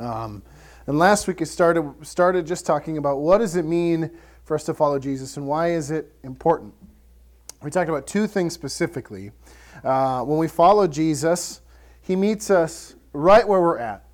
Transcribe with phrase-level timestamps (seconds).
[0.00, 0.42] Um,
[0.86, 4.10] and last week, I started, started just talking about what does it mean
[4.44, 6.74] for us to follow Jesus and why is it important.
[7.62, 9.32] We talked about two things specifically.
[9.84, 11.60] Uh, when we follow Jesus,
[12.00, 14.04] he meets us right where we're at.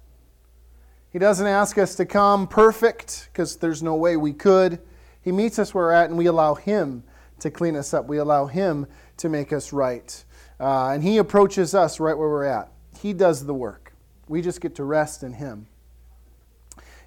[1.12, 4.80] He doesn't ask us to come perfect because there's no way we could.
[5.22, 7.04] He meets us where we're at and we allow Him
[7.40, 8.06] to clean us up.
[8.06, 8.86] We allow Him
[9.18, 10.24] to make us right.
[10.60, 12.70] Uh, and He approaches us right where we're at.
[13.00, 13.94] He does the work.
[14.28, 15.68] We just get to rest in Him.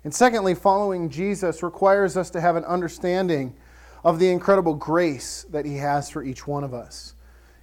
[0.04, 3.56] And secondly, following Jesus requires us to have an understanding
[4.04, 7.16] of the incredible grace that He has for each one of us.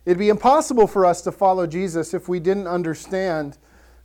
[0.04, 3.58] It'd be impossible for us to follow Jesus if we didn't understand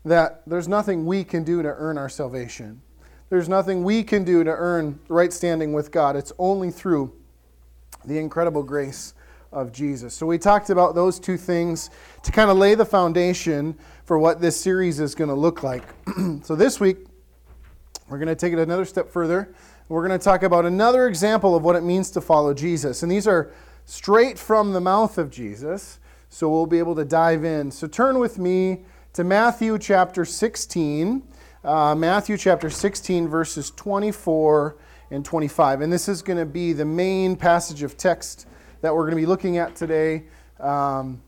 [0.05, 2.81] that there's nothing we can do to earn our salvation.
[3.29, 6.15] There's nothing we can do to earn right standing with God.
[6.15, 7.13] It's only through
[8.05, 9.13] the incredible grace
[9.51, 10.13] of Jesus.
[10.13, 11.89] So we talked about those two things
[12.23, 15.83] to kind of lay the foundation for what this series is going to look like.
[16.43, 16.97] so this week,
[18.11, 19.53] we're going to take it another step further.
[19.87, 23.03] We're going to talk about another example of what it means to follow Jesus.
[23.03, 23.53] And these are
[23.85, 25.97] straight from the mouth of Jesus.
[26.27, 27.71] So we'll be able to dive in.
[27.71, 28.81] So turn with me
[29.13, 31.23] to Matthew chapter 16.
[31.63, 34.75] Uh, Matthew chapter 16, verses 24
[35.11, 35.79] and 25.
[35.79, 38.45] And this is going to be the main passage of text
[38.81, 40.23] that we're going to be looking at today.
[40.59, 41.21] Um,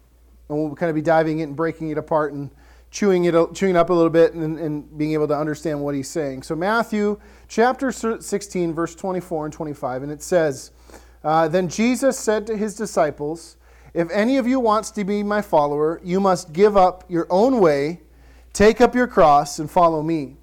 [0.50, 2.50] and we'll kind of be diving it and breaking it apart and
[2.94, 6.08] chewing it, chewing up a little bit and, and being able to understand what he's
[6.08, 6.44] saying.
[6.44, 10.04] So, Matthew chapter 16, verse 24 and 25.
[10.04, 10.72] And it says,
[11.24, 13.58] uh, Then Jesus said to his disciples,
[13.96, 17.60] if any of you wants to be my follower, you must give up your own
[17.60, 18.02] way,
[18.54, 20.38] take up your cross, and follow me.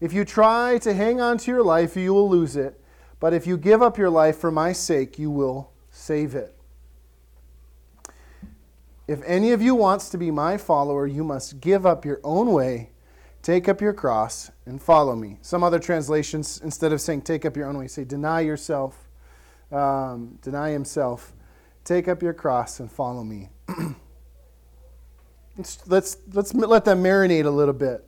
[0.00, 2.80] If you try to hang on to your life, you will lose it.
[3.18, 6.59] But if you give up your life for my sake, you will save it.
[9.10, 12.52] If any of you wants to be my follower, you must give up your own
[12.52, 12.90] way,
[13.42, 15.38] take up your cross, and follow me.
[15.42, 19.08] Some other translations, instead of saying take up your own way, say deny yourself,
[19.72, 21.32] um, deny himself
[21.84, 23.48] Take up your cross and follow me.
[25.56, 28.04] let's, let's, let's let that marinate a little bit.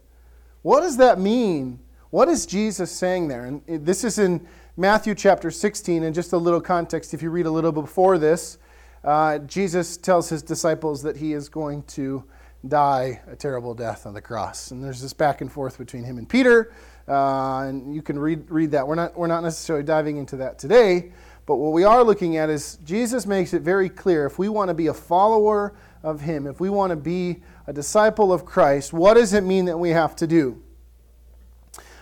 [0.62, 1.80] What does that mean?
[2.10, 3.46] What is Jesus saying there?
[3.46, 4.46] And this is in
[4.76, 7.14] Matthew chapter 16, and just a little context.
[7.14, 8.58] If you read a little bit before this,
[9.04, 12.24] uh, Jesus tells his disciples that he is going to
[12.68, 14.70] die a terrible death on the cross.
[14.70, 16.72] And there's this back and forth between him and Peter,
[17.08, 18.86] uh, and you can read, read that.
[18.86, 21.12] We're not, we're not necessarily diving into that today,
[21.46, 24.68] but what we are looking at is Jesus makes it very clear if we want
[24.68, 25.74] to be a follower
[26.04, 29.64] of Him, if we want to be a disciple of Christ, what does it mean
[29.64, 30.62] that we have to do?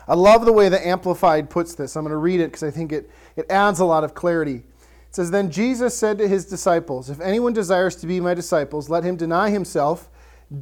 [0.06, 1.96] I love the way the Amplified puts this.
[1.96, 4.64] I'm going to read it because I think it, it adds a lot of clarity.
[5.10, 8.88] It says, Then Jesus said to his disciples, If anyone desires to be my disciples,
[8.88, 10.08] let him deny himself,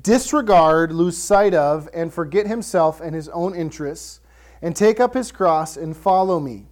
[0.00, 4.20] disregard, lose sight of, and forget himself and his own interests,
[4.62, 6.64] and take up his cross and follow me.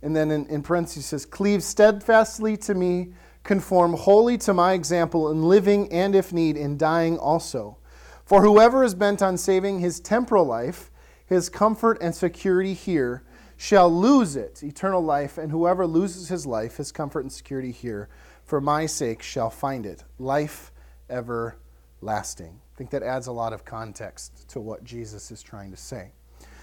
[0.00, 5.32] And then in, in parentheses says, Cleave steadfastly to me, conform wholly to my example
[5.32, 7.78] in living and, if need, in dying also.
[8.24, 10.92] For whoever is bent on saving his temporal life,
[11.26, 13.24] his comfort and security here,
[13.58, 18.08] shall lose it, eternal life, and whoever loses his life, his comfort and security here,
[18.44, 20.70] for my sake shall find it, life
[21.10, 22.60] everlasting.
[22.74, 26.12] I think that adds a lot of context to what Jesus is trying to say.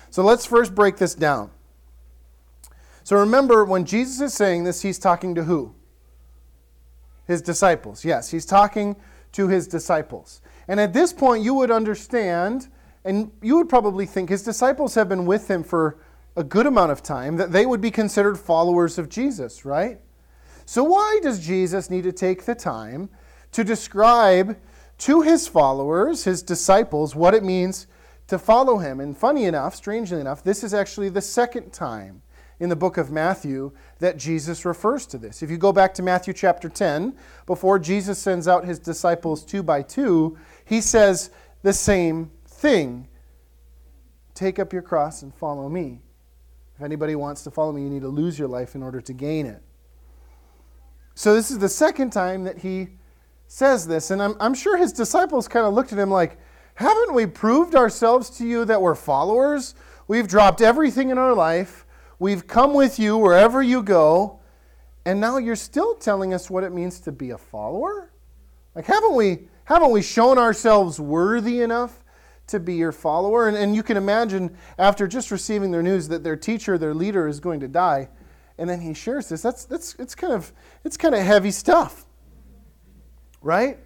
[0.09, 1.51] So let's first break this down.
[3.03, 5.75] So remember, when Jesus is saying this, he's talking to who?
[7.27, 8.05] His disciples.
[8.05, 8.95] Yes, he's talking
[9.33, 10.41] to his disciples.
[10.69, 12.69] And at this point, you would understand,
[13.03, 15.97] and you would probably think his disciples have been with him for
[16.35, 19.99] a good amount of time, that they would be considered followers of Jesus, right?
[20.65, 23.09] So, why does Jesus need to take the time
[23.51, 24.57] to describe
[24.99, 27.87] to his followers, his disciples, what it means
[28.27, 28.99] to follow him?
[28.99, 32.21] And funny enough, strangely enough, this is actually the second time
[32.59, 35.43] in the book of Matthew that Jesus refers to this.
[35.43, 37.15] If you go back to Matthew chapter 10,
[37.45, 41.29] before Jesus sends out his disciples two by two, he says
[41.63, 43.07] the same thing
[44.33, 46.01] Take up your cross and follow me.
[46.75, 49.13] If anybody wants to follow me, you need to lose your life in order to
[49.13, 49.61] gain it.
[51.13, 52.89] So, this is the second time that he
[53.47, 54.11] says this.
[54.11, 56.37] And I'm, I'm sure his disciples kind of looked at him like,
[56.75, 59.75] Haven't we proved ourselves to you that we're followers?
[60.07, 61.85] We've dropped everything in our life
[62.19, 64.39] We've come with you wherever you go,
[65.05, 68.11] and now you're still telling us what it means to be a follower?
[68.73, 72.03] Like, haven't we, haven't we shown ourselves worthy enough
[72.47, 73.47] to be your follower?
[73.47, 77.27] And, and you can imagine after just receiving their news that their teacher, their leader,
[77.27, 78.09] is going to die,
[78.57, 79.41] and then he shares this.
[79.41, 80.51] That's, that's it's kind of
[80.83, 82.05] it's kind of heavy stuff.
[83.41, 83.79] Right?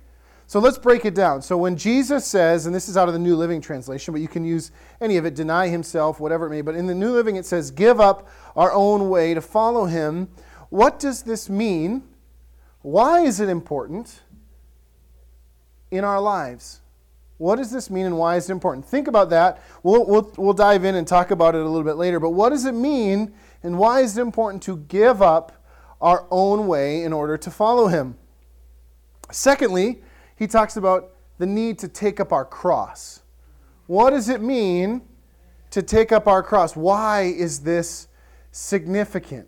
[0.50, 1.44] So let's break it down.
[1.44, 4.28] So when Jesus says, and this is out of the New Living Translation, but you
[4.28, 7.36] can use any of it, deny himself, whatever it may, but in the New Living
[7.36, 10.28] it says, give up our own way to follow him.
[10.70, 12.02] What does this mean?
[12.82, 14.22] Why is it important
[15.92, 16.79] in our lives?
[17.40, 18.86] What does this mean and why is it important?
[18.86, 19.64] Think about that.
[19.82, 22.20] We'll, we'll, we'll dive in and talk about it a little bit later.
[22.20, 23.34] But what does it mean
[23.64, 25.64] and why is it important to give up
[26.02, 28.18] our own way in order to follow him?
[29.32, 30.02] Secondly,
[30.36, 33.22] he talks about the need to take up our cross.
[33.88, 35.02] What does it mean
[35.72, 36.76] to take up our cross?
[36.76, 38.10] Why is this
[38.52, 39.48] significant?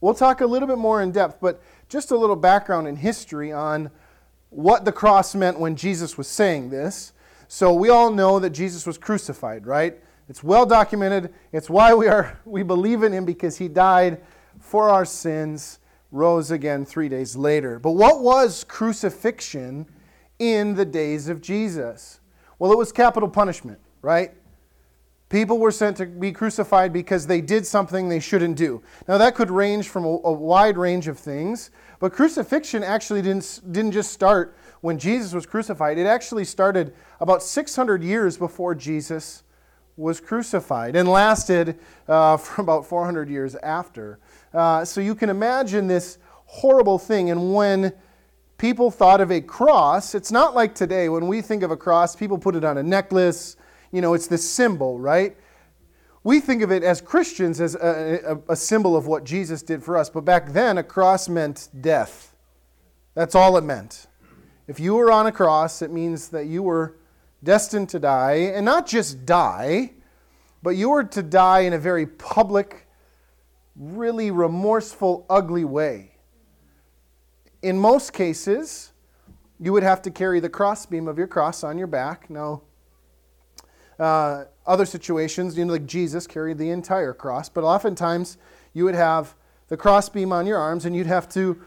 [0.00, 3.50] We'll talk a little bit more in depth, but just a little background and history
[3.50, 3.90] on
[4.56, 7.12] what the cross meant when Jesus was saying this.
[7.46, 10.00] So we all know that Jesus was crucified, right?
[10.30, 11.32] It's well documented.
[11.52, 14.22] It's why we are we believe in him because he died
[14.58, 15.78] for our sins
[16.10, 17.78] rose again three days later.
[17.78, 19.86] But what was crucifixion
[20.38, 22.20] in the days of Jesus?
[22.58, 24.32] Well, it was capital punishment, right?
[25.28, 28.80] People were sent to be crucified because they did something they shouldn't do.
[29.08, 33.60] Now, that could range from a, a, wide range of things, but crucifixion actually didn't,
[33.72, 35.98] didn't just start when Jesus was crucified.
[35.98, 39.42] It actually started about 600 years before Jesus
[39.96, 44.20] was crucified and lasted uh, for about 400 years after.
[44.54, 47.30] Uh, so you can imagine this horrible thing.
[47.30, 47.92] And when
[48.58, 51.08] people thought of a cross, it's not like today.
[51.08, 53.56] When we think of a cross, people put it on a necklace.
[53.92, 55.36] You know, it's this symbol, right?
[56.24, 59.82] We think of it as Christians as a, a, a symbol of what Jesus did
[59.82, 60.10] for us.
[60.10, 62.34] But back then, a cross meant death.
[63.14, 64.08] That's all it meant.
[64.66, 66.96] If you were on a cross, it means that you were
[67.44, 69.92] destined to die, and not just die,
[70.62, 72.88] but you were to die in a very public,
[73.76, 76.10] really remorseful, ugly way.
[77.62, 78.90] In most cases,
[79.60, 82.28] you would have to carry the crossbeam of your cross on your back.
[82.28, 82.62] Now,
[83.98, 88.38] uh, other situations, you know, like Jesus carried the entire cross, but oftentimes
[88.72, 89.34] you would have
[89.68, 91.60] the crossbeam on your arms and you'd have to,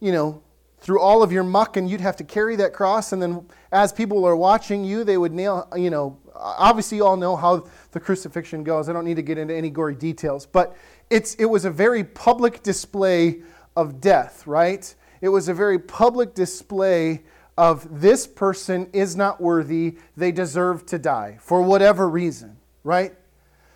[0.00, 0.42] you know,
[0.78, 3.90] through all of your muck and you'd have to carry that cross and then as
[3.90, 8.00] people are watching you they would nail you know obviously you all know how the
[8.00, 10.76] crucifixion goes i don't need to get into any gory details but
[11.10, 13.42] it's, it was a very public display
[13.76, 14.94] of death, right?
[15.20, 17.22] It was a very public display
[17.56, 23.14] of this person is not worthy, they deserve to die for whatever reason, right?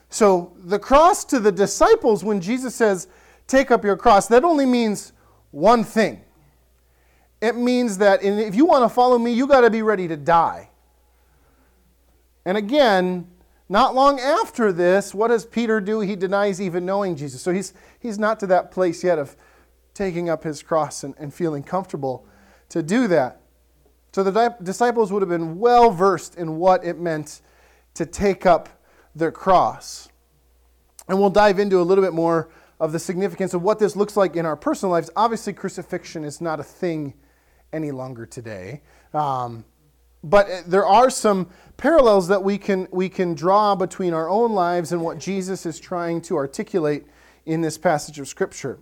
[0.08, 3.08] So the cross to the disciples, when Jesus says,
[3.46, 5.12] take up your cross, that only means
[5.50, 6.22] one thing.
[7.40, 10.16] It means that if you want to follow me, you got to be ready to
[10.16, 10.70] die.
[12.44, 13.28] And again,
[13.68, 16.00] not long after this, what does Peter do?
[16.00, 17.42] He denies even knowing Jesus.
[17.42, 19.36] So he's, he's not to that place yet of
[19.94, 22.26] taking up his cross and, and feeling comfortable
[22.70, 23.40] to do that.
[24.12, 27.40] So the di- disciples would have been well versed in what it meant
[27.94, 28.68] to take up
[29.14, 30.08] their cross.
[31.08, 32.50] And we'll dive into a little bit more
[32.80, 35.10] of the significance of what this looks like in our personal lives.
[35.16, 37.14] Obviously, crucifixion is not a thing
[37.72, 38.82] any longer today.
[39.12, 39.64] Um,
[40.22, 44.52] but uh, there are some parallels that we can, we can draw between our own
[44.52, 47.06] lives and what Jesus is trying to articulate
[47.46, 48.78] in this passage of Scripture.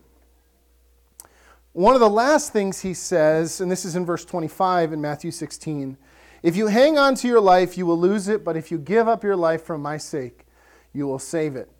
[1.76, 5.30] One of the last things he says, and this is in verse 25 in Matthew
[5.30, 5.98] 16
[6.42, 9.08] if you hang on to your life, you will lose it, but if you give
[9.08, 10.46] up your life for my sake,
[10.94, 11.70] you will save it.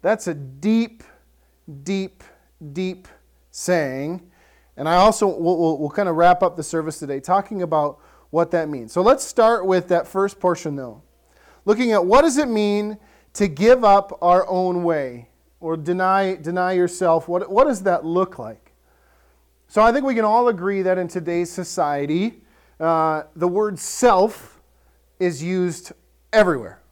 [0.00, 1.02] That's a deep,
[1.82, 2.22] deep,
[2.72, 3.08] deep
[3.50, 4.30] saying.
[4.76, 7.98] And I also, we'll, we'll, we'll kind of wrap up the service today talking about
[8.30, 8.92] what that means.
[8.92, 11.02] So let's start with that first portion, though.
[11.64, 12.96] Looking at what does it mean
[13.32, 17.26] to give up our own way or deny, deny yourself?
[17.26, 18.65] What, what does that look like?
[19.68, 22.42] So I think we can all agree that in today's society,
[22.78, 24.60] uh, the word self
[25.18, 25.92] is used
[26.32, 26.82] everywhere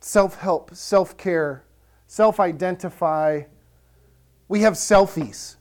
[0.00, 1.64] self help, self care,
[2.06, 3.42] self identify.
[4.48, 5.56] We have selfies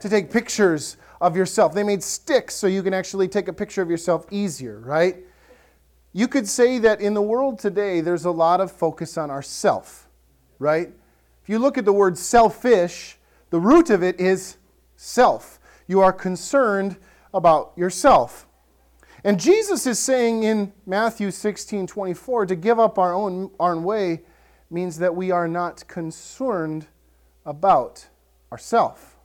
[0.00, 1.74] to take pictures of yourself.
[1.74, 5.16] They made sticks so you can actually take a picture of yourself easier, right?
[6.12, 10.08] You could say that in the world today, there's a lot of focus on ourself,
[10.58, 10.90] right?
[11.42, 13.18] If you look at the word selfish,
[13.50, 14.56] the root of it is
[15.00, 15.58] self.
[15.86, 16.96] You are concerned
[17.32, 18.46] about yourself.
[19.24, 23.82] And Jesus is saying in Matthew 16 24, to give up our own, our own
[23.82, 24.22] way
[24.70, 26.86] means that we are not concerned
[27.46, 28.06] about
[28.52, 29.16] ourself.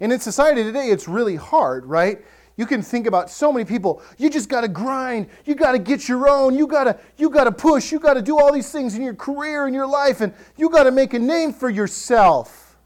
[0.00, 2.24] And in society today, it's really hard, right?
[2.56, 4.02] You can think about so many people.
[4.18, 5.28] You just got to grind.
[5.44, 6.54] You got to get your own.
[6.54, 7.90] You got to you got to push.
[7.90, 10.70] You got to do all these things in your career in your life and you
[10.70, 12.76] got to make a name for yourself.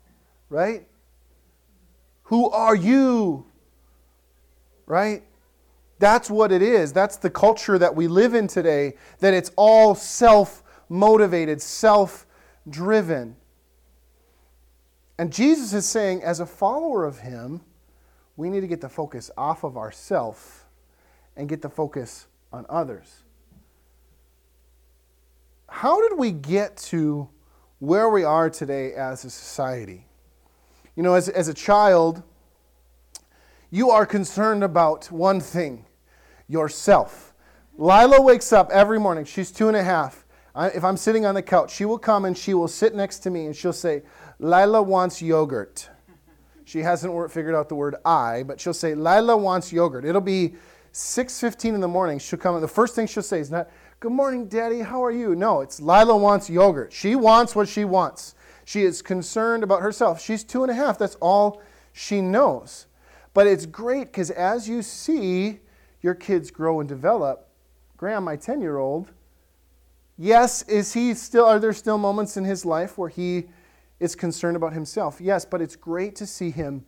[0.48, 0.86] Right?
[2.26, 3.46] Who are you?
[4.86, 5.24] right?
[5.98, 6.92] That's what it is.
[6.92, 12.26] That's the culture that we live in today, that it's all self motivated, self
[12.68, 13.36] driven.
[15.18, 17.62] And Jesus is saying, as a follower of Him,
[18.36, 20.66] we need to get the focus off of ourself
[21.36, 23.22] and get the focus on others.
[25.68, 27.28] How did we get to
[27.78, 30.06] where we are today as a society?
[30.96, 32.22] You know, as, as a child,
[33.70, 35.84] you are concerned about one thing
[36.48, 37.34] yourself.
[37.76, 39.26] Lila wakes up every morning.
[39.26, 40.24] She's two and a half.
[40.54, 43.18] I, if I'm sitting on the couch, she will come and she will sit next
[43.20, 44.02] to me and she'll say,
[44.38, 45.90] Lila wants yogurt.
[46.64, 50.06] She hasn't figured out the word I, but she'll say, Lila wants yogurt.
[50.06, 50.54] It'll be
[50.94, 52.18] 6.15 in the morning.
[52.18, 53.68] She'll come and the first thing she'll say is not,
[54.00, 55.34] Good morning, Daddy, how are you?
[55.34, 56.92] No, it's Lila wants yogurt.
[56.92, 58.34] She wants what she wants.
[58.66, 60.20] She is concerned about herself.
[60.20, 60.98] She's two and a half.
[60.98, 62.86] That's all she knows.
[63.32, 65.60] But it's great because as you see
[66.02, 67.48] your kids grow and develop,
[67.96, 69.12] Graham, my 10 year old,
[70.18, 73.44] yes, is he still, are there still moments in his life where he
[74.00, 75.20] is concerned about himself?
[75.20, 76.84] Yes, but it's great to see him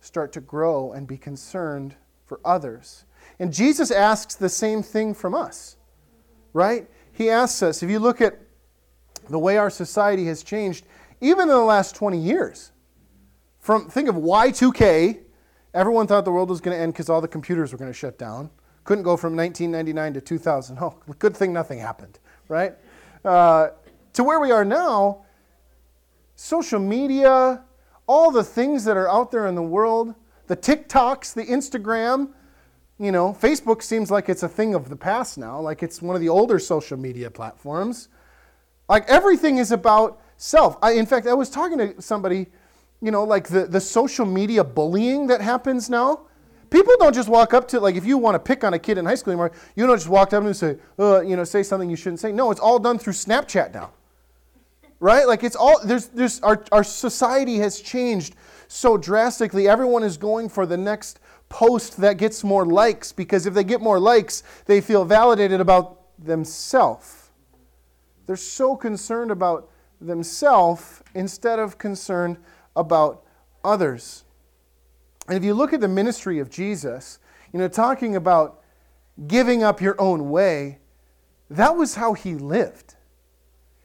[0.00, 1.94] start to grow and be concerned
[2.26, 3.04] for others.
[3.38, 5.76] And Jesus asks the same thing from us,
[6.52, 6.90] right?
[7.12, 8.36] He asks us, if you look at
[9.28, 10.84] the way our society has changed,
[11.24, 12.72] even in the last 20 years,
[13.60, 15.24] from think of Y2K,
[15.74, 17.98] Everyone thought the world was going to end because all the computers were going to
[17.98, 18.48] shut down.
[18.84, 20.78] Couldn't go from 1999 to 2000.
[20.80, 22.74] Oh, good thing nothing happened, right?
[23.24, 23.70] Uh,
[24.12, 25.24] to where we are now,
[26.36, 27.64] social media,
[28.06, 30.14] all the things that are out there in the world,
[30.46, 32.28] the TikToks, the Instagram,
[33.00, 36.14] you know, Facebook seems like it's a thing of the past now, like it's one
[36.14, 38.08] of the older social media platforms.
[38.88, 40.76] Like everything is about self.
[40.82, 42.46] I, in fact, I was talking to somebody
[43.04, 46.22] you know, like the, the social media bullying that happens now.
[46.70, 48.96] People don't just walk up to, like, if you want to pick on a kid
[48.96, 51.62] in high school anymore, you don't just walk up and say, uh, you know, say
[51.62, 52.32] something you shouldn't say.
[52.32, 53.90] No, it's all done through Snapchat now.
[55.00, 55.28] Right?
[55.28, 58.36] Like, it's all, there's, there's, our, our society has changed
[58.66, 59.68] so drastically.
[59.68, 61.20] Everyone is going for the next
[61.50, 66.00] post that gets more likes because if they get more likes, they feel validated about
[66.18, 67.28] themselves.
[68.26, 69.68] They're so concerned about
[70.00, 72.38] themselves instead of concerned
[72.76, 73.24] about
[73.64, 74.24] others.
[75.28, 77.18] And if you look at the ministry of Jesus,
[77.52, 78.62] you know, talking about
[79.26, 80.78] giving up your own way,
[81.50, 82.96] that was how he lived.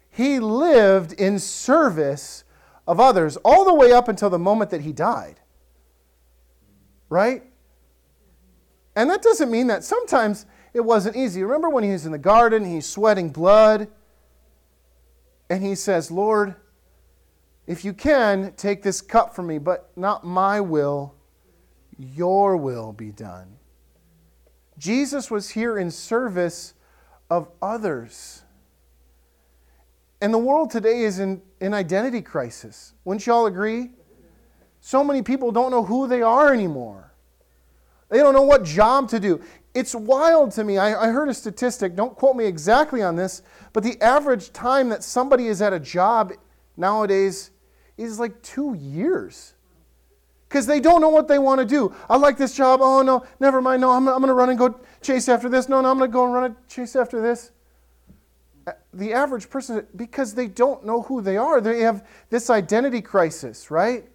[0.09, 2.43] He lived in service
[2.87, 5.39] of others all the way up until the moment that he died.
[7.09, 7.43] Right?
[8.95, 11.43] And that doesn't mean that sometimes it wasn't easy.
[11.43, 13.87] Remember when he was in the garden, he's sweating blood,
[15.49, 16.55] and he says, Lord,
[17.65, 21.15] if you can, take this cup from me, but not my will,
[21.97, 23.57] your will be done.
[24.77, 26.73] Jesus was here in service
[27.29, 28.43] of others.
[30.21, 32.93] And the world today is in an identity crisis.
[33.05, 33.91] Wouldn't you all agree?
[34.81, 37.13] So many people don't know who they are anymore.
[38.09, 39.41] They don't know what job to do.
[39.73, 40.77] It's wild to me.
[40.77, 44.89] I, I, heard a statistic, don't quote me exactly on this, but the average time
[44.89, 46.33] that somebody is at a job
[46.75, 47.51] nowadays
[47.97, 49.53] is like two years.
[50.47, 51.93] Because they don't know what they want to do.
[52.09, 52.79] I like this job.
[52.81, 53.81] Oh, no, never mind.
[53.81, 55.69] No, I'm, I'm going to run and go chase after this.
[55.69, 57.51] No, no, I'm going to go and run and chase after this.
[58.91, 63.69] The average person, because they don't know who they are, they have this identity crisis,
[63.69, 64.05] right?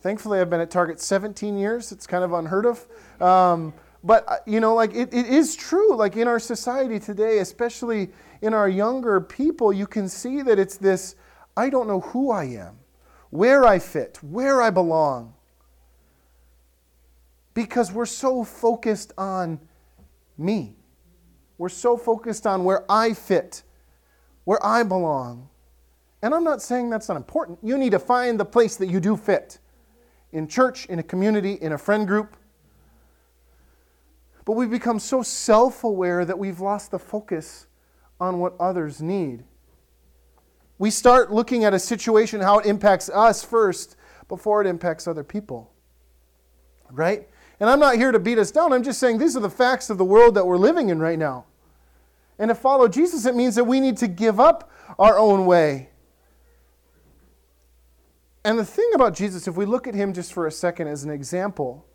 [0.00, 1.92] Thankfully, I've been at Target 17 years.
[1.92, 2.86] It's kind of unheard of.
[3.22, 3.72] Um,
[4.04, 5.96] but, uh, you know, like it, it is true.
[5.96, 8.10] Like in our society today, especially
[8.42, 11.16] in our younger people, you can see that it's this
[11.56, 12.78] I don't know who I am,
[13.30, 15.34] where I fit, where I belong.
[17.54, 19.58] Because we're so focused on
[20.36, 20.76] me.
[21.56, 23.62] We're so focused on where I fit,
[24.42, 25.48] where I belong.
[26.20, 27.58] And I'm not saying that's not important.
[27.62, 29.60] You need to find the place that you do fit
[30.32, 32.36] in church, in a community, in a friend group.
[34.44, 37.66] But we've become so self aware that we've lost the focus
[38.20, 39.44] on what others need.
[40.78, 43.96] We start looking at a situation, how it impacts us first
[44.28, 45.70] before it impacts other people.
[46.90, 47.28] Right?
[47.60, 48.72] And I'm not here to beat us down.
[48.72, 51.18] I'm just saying these are the facts of the world that we're living in right
[51.18, 51.46] now.
[52.38, 55.90] And to follow Jesus, it means that we need to give up our own way.
[58.44, 61.04] And the thing about Jesus, if we look at him just for a second as
[61.04, 61.86] an example,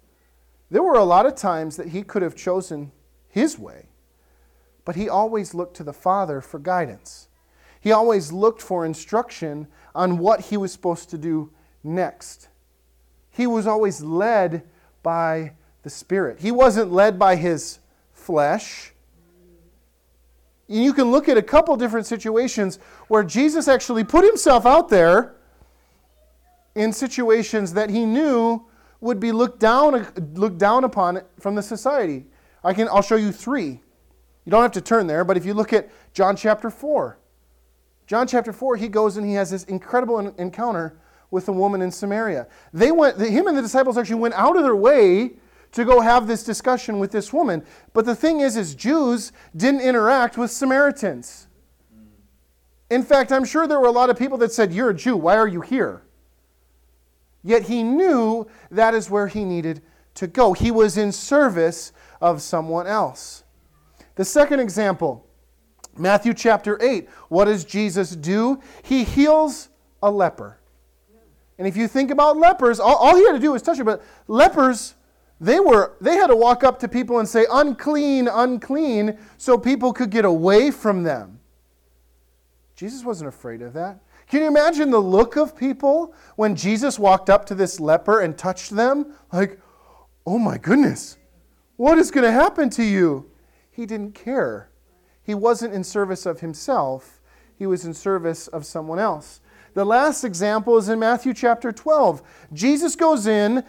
[0.69, 2.91] there were a lot of times that he could have chosen
[3.27, 3.87] his way,
[4.85, 7.27] but he always looked to the Father for guidance.
[7.81, 11.51] He always looked for instruction on what he was supposed to do
[11.83, 12.49] next.
[13.31, 14.63] He was always led
[15.01, 16.39] by the Spirit.
[16.39, 17.79] He wasn't led by his
[18.11, 18.93] flesh.
[20.67, 25.35] You can look at a couple different situations where Jesus actually put himself out there
[26.75, 28.68] in situations that he knew
[29.01, 32.25] would be looked down, looked down upon from the society.
[32.63, 33.81] I can, I'll show you three.
[34.45, 37.17] You don't have to turn there, but if you look at John chapter 4,
[38.07, 40.99] John chapter 4, he goes and he has this incredible encounter
[41.31, 42.47] with a woman in Samaria.
[42.73, 45.33] They went, him and the disciples actually went out of their way
[45.73, 47.63] to go have this discussion with this woman.
[47.93, 51.47] But the thing is, is Jews didn't interact with Samaritans.
[52.89, 55.15] In fact, I'm sure there were a lot of people that said, You're a Jew,
[55.15, 56.01] why are you here?
[57.43, 59.81] Yet he knew that is where he needed
[60.15, 60.53] to go.
[60.53, 61.91] He was in service
[62.21, 63.43] of someone else.
[64.15, 65.25] The second example,
[65.97, 67.09] Matthew chapter 8.
[67.29, 68.61] What does Jesus do?
[68.83, 69.69] He heals
[70.01, 70.59] a leper.
[71.57, 73.83] And if you think about lepers, all, all he had to do was touch it.
[73.83, 74.95] But lepers,
[75.41, 79.91] they were they had to walk up to people and say, unclean, unclean, so people
[79.91, 81.39] could get away from them.
[82.75, 83.99] Jesus wasn't afraid of that.
[84.29, 88.37] Can you imagine the look of people when Jesus walked up to this leper and
[88.37, 89.15] touched them?
[89.33, 89.59] Like,
[90.25, 91.17] oh my goodness,
[91.77, 93.31] what is going to happen to you?
[93.71, 94.69] He didn't care.
[95.23, 97.21] He wasn't in service of himself,
[97.57, 99.41] he was in service of someone else.
[99.73, 102.21] The last example is in Matthew chapter 12.
[102.53, 103.63] Jesus goes in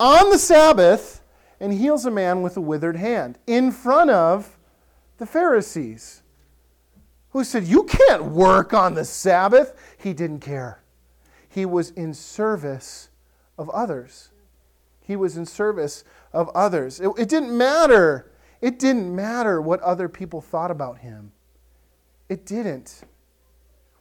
[0.00, 1.22] on the Sabbath
[1.60, 4.58] and heals a man with a withered hand in front of
[5.18, 6.21] the Pharisees
[7.32, 9.74] who said, You can't work on the Sabbath.
[9.98, 10.82] He didn't care.
[11.48, 13.10] He was in service
[13.58, 14.30] of others.
[15.00, 17.00] He was in service of others.
[17.00, 18.30] It, it, didn't matter.
[18.60, 21.32] It didn't matter what other people thought about him.
[22.28, 23.02] It didn't.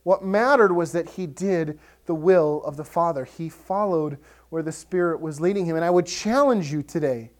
[0.03, 3.25] What mattered was that he did the will of the Father.
[3.25, 4.17] He followed
[4.49, 5.75] where the Spirit was leading him.
[5.75, 7.31] And I would challenge you today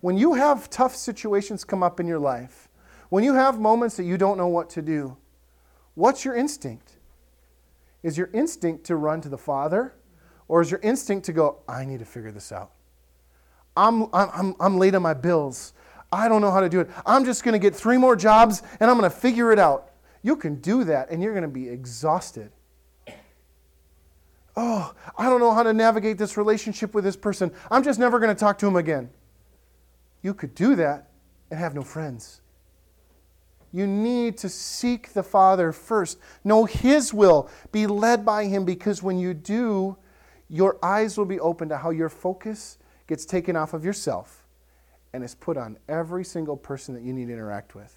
[0.00, 2.68] when you have tough situations come up in your life,
[3.10, 5.16] when you have moments that you don't know what to do,
[6.00, 6.92] What's your instinct?
[8.02, 9.92] Is your instinct to run to the Father?
[10.48, 12.70] Or is your instinct to go, I need to figure this out?
[13.76, 15.74] I'm, I'm, I'm late on my bills.
[16.10, 16.88] I don't know how to do it.
[17.04, 19.90] I'm just going to get three more jobs and I'm going to figure it out.
[20.22, 22.50] You can do that and you're going to be exhausted.
[24.56, 27.52] Oh, I don't know how to navigate this relationship with this person.
[27.70, 29.10] I'm just never going to talk to him again.
[30.22, 31.10] You could do that
[31.50, 32.39] and have no friends.
[33.72, 36.18] You need to seek the Father first.
[36.44, 37.48] Know His will.
[37.72, 39.96] Be led by Him because when you do,
[40.48, 44.46] your eyes will be open to how your focus gets taken off of yourself
[45.12, 47.96] and is put on every single person that you need to interact with.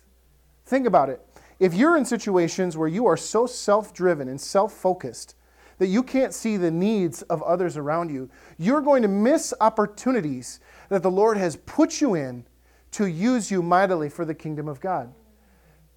[0.65, 1.21] Think about it.
[1.59, 5.35] If you're in situations where you are so self driven and self focused
[5.79, 10.59] that you can't see the needs of others around you, you're going to miss opportunities
[10.89, 12.45] that the Lord has put you in
[12.91, 15.13] to use you mightily for the kingdom of God.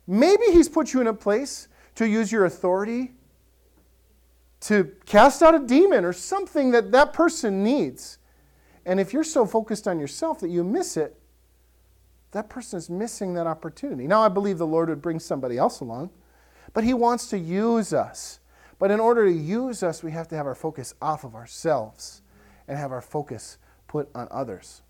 [0.07, 3.13] Maybe He's put you in a place to use your authority
[4.61, 8.19] to cast out a demon or something that that person needs.
[8.85, 11.19] And if you're so focused on yourself that you miss it,
[12.33, 14.07] that person is missing that opportunity.
[14.07, 16.11] Now, I believe the Lord would bring somebody else along,
[16.73, 18.41] but He wants to use us.
[18.79, 22.23] But in order to use us, we have to have our focus off of ourselves
[22.69, 24.83] and have our focus put on others.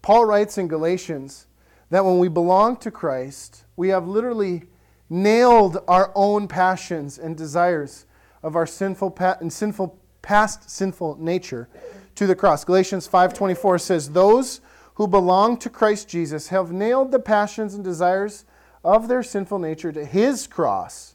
[0.00, 1.46] Paul writes in Galatians
[1.90, 4.64] that when we belong to Christ, we have literally
[5.08, 8.06] nailed our own passions and desires
[8.42, 11.68] of our sinful and sinful past sinful nature
[12.16, 12.64] to the cross.
[12.64, 14.60] Galatians 5:24 says, "Those
[14.94, 18.44] who belong to Christ Jesus have nailed the passions and desires
[18.84, 21.14] of their sinful nature to his cross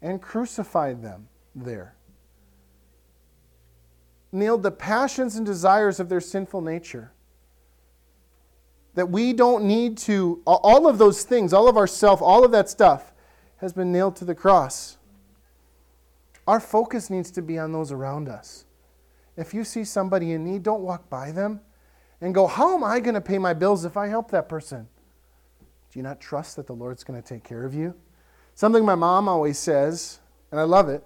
[0.00, 1.96] and crucified them there."
[4.30, 7.12] Nailed the passions and desires of their sinful nature
[8.94, 12.52] that we don't need to, all of those things, all of our self, all of
[12.52, 13.12] that stuff
[13.58, 14.98] has been nailed to the cross.
[16.46, 18.64] Our focus needs to be on those around us.
[19.36, 21.60] If you see somebody in need, don't walk by them
[22.20, 24.88] and go, How am I going to pay my bills if I help that person?
[25.90, 27.94] Do you not trust that the Lord's going to take care of you?
[28.54, 30.18] Something my mom always says,
[30.50, 31.04] and I love it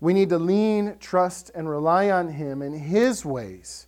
[0.00, 3.86] we need to lean, trust, and rely on Him in His ways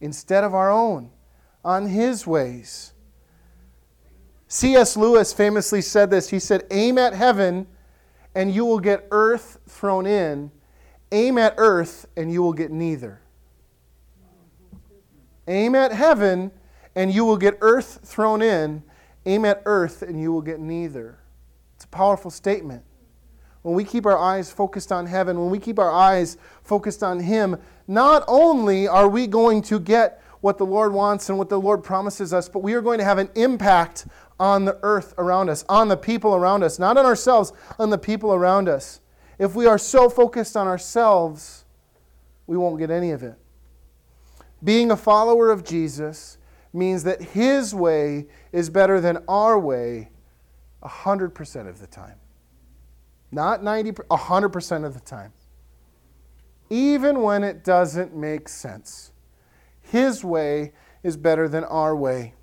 [0.00, 1.10] instead of our own
[1.64, 2.92] on his ways.
[4.48, 4.96] C.S.
[4.96, 6.30] Lewis famously said this.
[6.30, 7.66] He said, Aim at heaven
[8.34, 10.50] and you will get earth thrown in.
[11.12, 13.20] Aim at earth and you will get neither.
[15.46, 16.50] Aim at heaven
[16.94, 18.82] and you will get earth thrown in.
[19.26, 21.18] Aim at earth and you will get neither.
[21.76, 22.84] It's a powerful statement.
[23.62, 27.20] when we keep our eyes focused on heaven, when we keep our eyes focused on
[27.20, 31.60] Him, not only are we going to get what the Lord wants and what the
[31.60, 34.06] Lord promises us, but we are going to have an impact
[34.38, 37.98] on the earth around us, on the people around us, not on ourselves, on the
[37.98, 39.00] people around us.
[39.38, 41.64] If we are so focused on ourselves,
[42.46, 43.36] we won't get any of it.
[44.62, 46.38] Being a follower of Jesus
[46.72, 50.10] means that His way is better than our way
[50.82, 52.16] 100% of the time.
[53.32, 55.32] Not 90, 100% of the time.
[56.68, 59.09] Even when it doesn't make sense.
[59.90, 60.72] His way
[61.02, 62.34] is better than our way.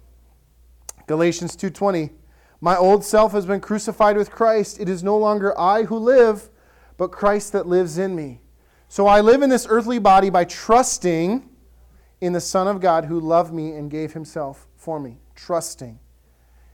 [1.06, 2.12] Galatians 2:20
[2.60, 4.82] My old self has been crucified with Christ.
[4.82, 6.50] It is no longer I who live,
[6.98, 8.42] but Christ that lives in me.
[8.90, 11.50] So I live in this earthly body by trusting
[12.20, 15.22] in the Son of God who loved me and gave himself for me.
[15.34, 16.00] Trusting.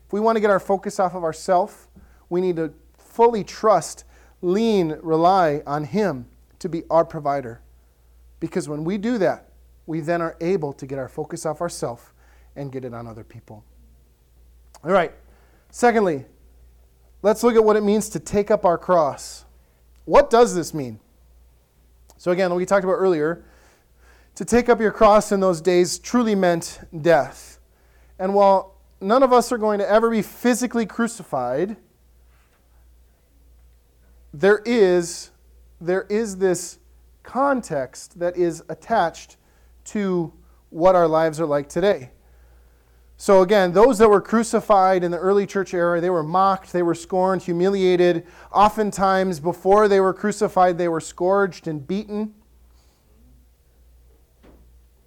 [0.07, 1.87] If we want to get our focus off of ourself,
[2.29, 4.05] we need to fully trust,
[4.41, 6.25] lean, rely on him
[6.57, 7.61] to be our provider.
[8.39, 9.52] Because when we do that,
[9.85, 12.03] we then are able to get our focus off ourselves
[12.55, 13.63] and get it on other people.
[14.83, 15.13] All right.
[15.69, 16.25] Secondly,
[17.21, 19.45] let's look at what it means to take up our cross.
[20.05, 20.99] What does this mean?
[22.17, 23.43] So, again, we talked about earlier,
[24.35, 27.59] to take up your cross in those days truly meant death.
[28.17, 31.75] And while none of us are going to ever be physically crucified,
[34.33, 35.31] there is,
[35.79, 36.79] there is this
[37.21, 39.37] context that is attached
[39.85, 40.33] to
[40.69, 42.11] what our lives are like today.
[43.15, 46.83] So, again, those that were crucified in the early church era, they were mocked, they
[46.83, 48.25] were scorned, humiliated.
[48.51, 52.33] Oftentimes, before they were crucified, they were scourged and beaten.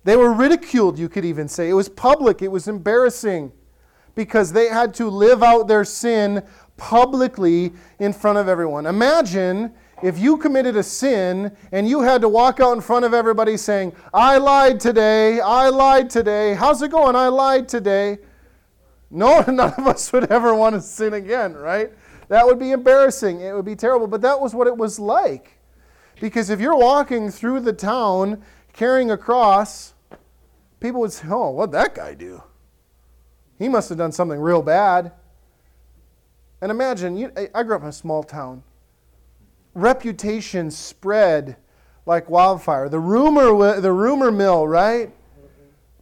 [0.04, 1.68] They were ridiculed, you could even say.
[1.68, 3.52] It was public, it was embarrassing
[4.14, 6.42] because they had to live out their sin
[6.76, 8.86] publicly in front of everyone.
[8.86, 13.14] Imagine if you committed a sin and you had to walk out in front of
[13.14, 17.16] everybody saying, I lied today, I lied today, how's it going?
[17.16, 18.18] I lied today.
[19.10, 21.90] No, none of us would ever want to sin again, right?
[22.28, 23.40] That would be embarrassing.
[23.40, 24.06] It would be terrible.
[24.06, 25.58] But that was what it was like.
[26.20, 29.94] Because if you're walking through the town carrying a cross,
[30.80, 32.42] people would say, Oh, what'd that guy do?
[33.58, 35.12] He must have done something real bad.
[36.60, 38.62] And imagine, you, I grew up in a small town
[39.76, 41.56] reputation spread
[42.06, 42.88] like wildfire.
[42.88, 45.12] The rumor, the rumor mill, right?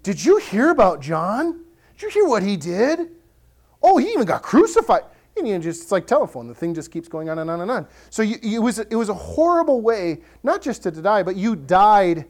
[0.03, 1.65] Did you hear about John?
[1.99, 3.11] Did you hear what he did?
[3.83, 5.03] Oh, he even got crucified.
[5.37, 6.47] And you just, it's like telephone.
[6.47, 7.87] The thing just keeps going on and on and on.
[8.11, 11.57] So you, it, was, it was a horrible way, not just to die, but you
[11.57, 12.27] died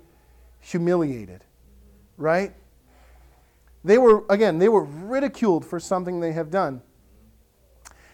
[0.61, 1.45] humiliated,
[2.17, 2.55] right?
[3.85, 6.81] They were, again, they were ridiculed for something they have done.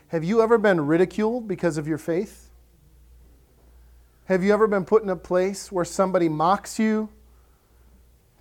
[0.08, 2.39] Have you ever been ridiculed because of your faith?
[4.30, 7.08] Have you ever been put in a place where somebody mocks you,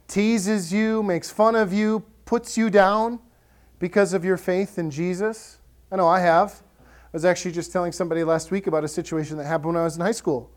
[0.07, 3.17] teases you, makes fun of you, puts you down
[3.79, 5.57] because of your faith in Jesus?
[5.91, 6.61] I know I have.
[6.79, 9.83] I was actually just telling somebody last week about a situation that happened when I
[9.83, 10.51] was in high school.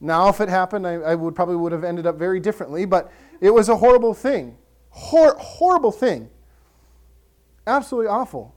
[0.00, 3.10] Now, if it happened, I, I would probably would have ended up very differently, but
[3.40, 4.56] it was a horrible thing.
[4.90, 6.30] Hor- horrible thing.
[7.66, 8.54] Absolutely awful.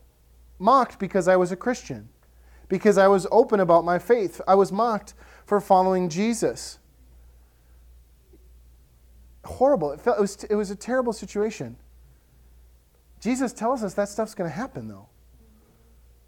[0.60, 2.10] Mocked because I was a Christian,
[2.70, 4.40] because I was open about my faith.
[4.48, 6.80] I was mocked for following Jesus.
[9.46, 9.92] Horrible.
[9.92, 11.76] It, felt, it, was, it was a terrible situation.
[13.20, 15.08] Jesus tells us that stuff's going to happen, though.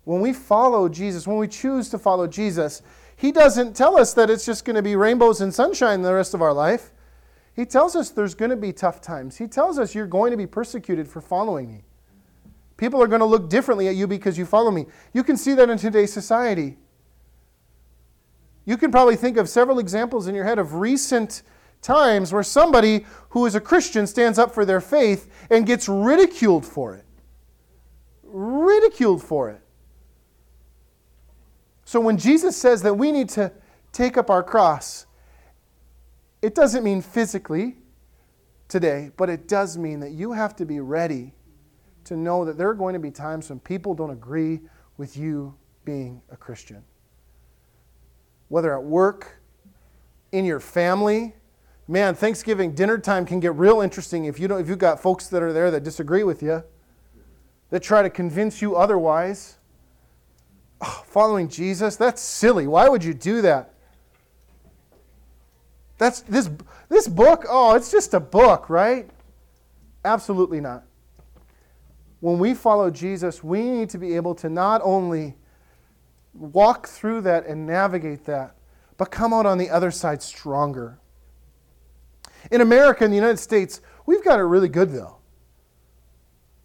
[0.05, 2.81] When we follow Jesus, when we choose to follow Jesus,
[3.15, 6.33] He doesn't tell us that it's just going to be rainbows and sunshine the rest
[6.33, 6.91] of our life.
[7.55, 9.37] He tells us there's going to be tough times.
[9.37, 11.83] He tells us you're going to be persecuted for following me.
[12.77, 14.85] People are going to look differently at you because you follow me.
[15.13, 16.77] You can see that in today's society.
[18.65, 21.43] You can probably think of several examples in your head of recent
[21.81, 26.65] times where somebody who is a Christian stands up for their faith and gets ridiculed
[26.65, 27.05] for it.
[28.23, 29.61] Ridiculed for it.
[31.85, 33.51] So when Jesus says that we need to
[33.91, 35.05] take up our cross,
[36.41, 37.77] it doesn't mean physically
[38.67, 41.33] today, but it does mean that you have to be ready
[42.05, 44.61] to know that there are going to be times when people don't agree
[44.97, 46.83] with you being a Christian
[48.47, 49.41] whether at work,
[50.31, 51.33] in your family.
[51.87, 55.27] Man, Thanksgiving dinner time can get real interesting if you don't if you've got folks
[55.27, 56.63] that are there that disagree with you,
[57.69, 59.57] that try to convince you otherwise.
[60.81, 62.67] Oh, following Jesus, that's silly.
[62.67, 63.73] Why would you do that?
[65.97, 66.49] That's this
[66.89, 69.09] this book, oh, it's just a book, right?
[70.03, 70.83] Absolutely not.
[72.19, 75.35] When we follow Jesus, we need to be able to not only
[76.35, 78.55] walk through that and navigate that,
[78.97, 80.99] but come out on the other side stronger.
[82.51, 85.17] In America, in the United States, we've got it really good though.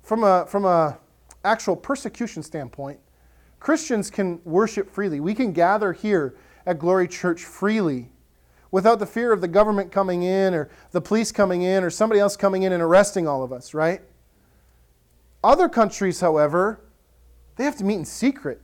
[0.02, 0.98] From a from a
[1.44, 2.98] actual persecution standpoint,
[3.61, 5.20] Christians can worship freely.
[5.20, 8.11] We can gather here at Glory Church freely
[8.70, 12.20] without the fear of the government coming in or the police coming in or somebody
[12.20, 14.00] else coming in and arresting all of us, right?
[15.42, 16.80] Other countries, however,
[17.56, 18.61] they have to meet in secret.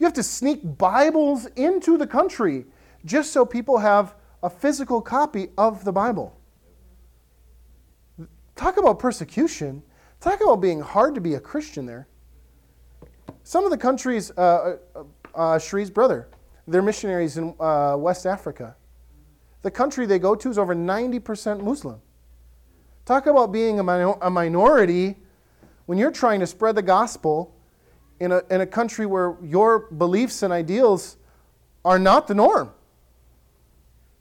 [0.00, 2.64] You have to sneak Bibles into the country
[3.04, 6.34] just so people have a physical copy of the Bible.
[8.56, 9.82] Talk about persecution.
[10.18, 12.08] Talk about being hard to be a Christian there.
[13.42, 16.28] Some of the countries, uh, uh, uh, Shree's brother,
[16.66, 18.76] they're missionaries in uh, West Africa.
[19.60, 22.00] The country they go to is over 90% Muslim.
[23.04, 25.16] Talk about being a, minor- a minority
[25.84, 27.54] when you're trying to spread the gospel
[28.20, 31.16] in a, in a country where your beliefs and ideals
[31.84, 32.70] are not the norm.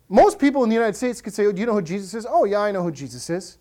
[0.07, 2.25] Most people in the United States could say, oh, Do you know who Jesus is?
[2.27, 3.57] Oh, yeah, I know who Jesus is.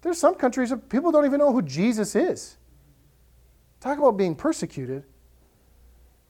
[0.00, 2.56] There's some countries where people don't even know who Jesus is.
[3.80, 5.04] Talk about being persecuted.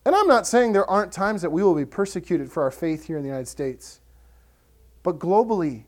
[0.05, 3.05] And I'm not saying there aren't times that we will be persecuted for our faith
[3.05, 4.01] here in the United States.
[5.03, 5.83] But globally,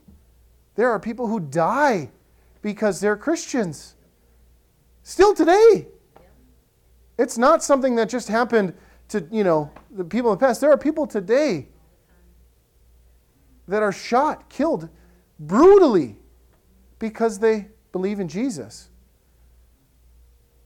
[0.76, 2.12] there are people who die
[2.62, 3.96] because they're Christians.
[5.04, 5.88] Still today.
[7.22, 8.74] It's not something that just happened
[9.10, 10.60] to, you know, the people in the past.
[10.60, 11.68] There are people today
[13.68, 14.90] that are shot, killed
[15.40, 16.18] brutally
[16.98, 18.90] because they believe in Jesus.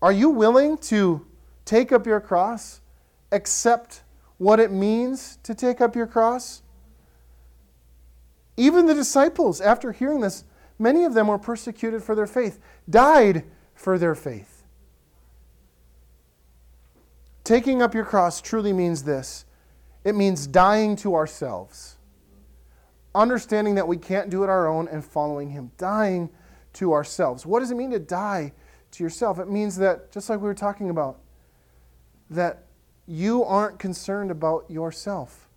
[0.01, 1.27] Are you willing to
[1.65, 2.79] take up your cross,
[3.33, 4.03] accept
[4.37, 6.61] what it means to take up your cross?
[8.55, 10.45] Even the disciples, after hearing this,
[10.79, 14.54] many of them were persecuted for their faith, died for their faith.
[17.45, 19.45] Taking up your cross truly means this
[20.03, 21.95] it means dying to ourselves,
[23.13, 26.29] understanding that we can't do it our own, and following Him, dying
[26.73, 27.45] to ourselves.
[27.45, 28.51] What does it mean to die
[28.91, 29.39] to yourself?
[29.39, 31.21] It means that, just like we were talking about,
[32.31, 32.63] that
[33.08, 35.47] you aren't concerned about yourself.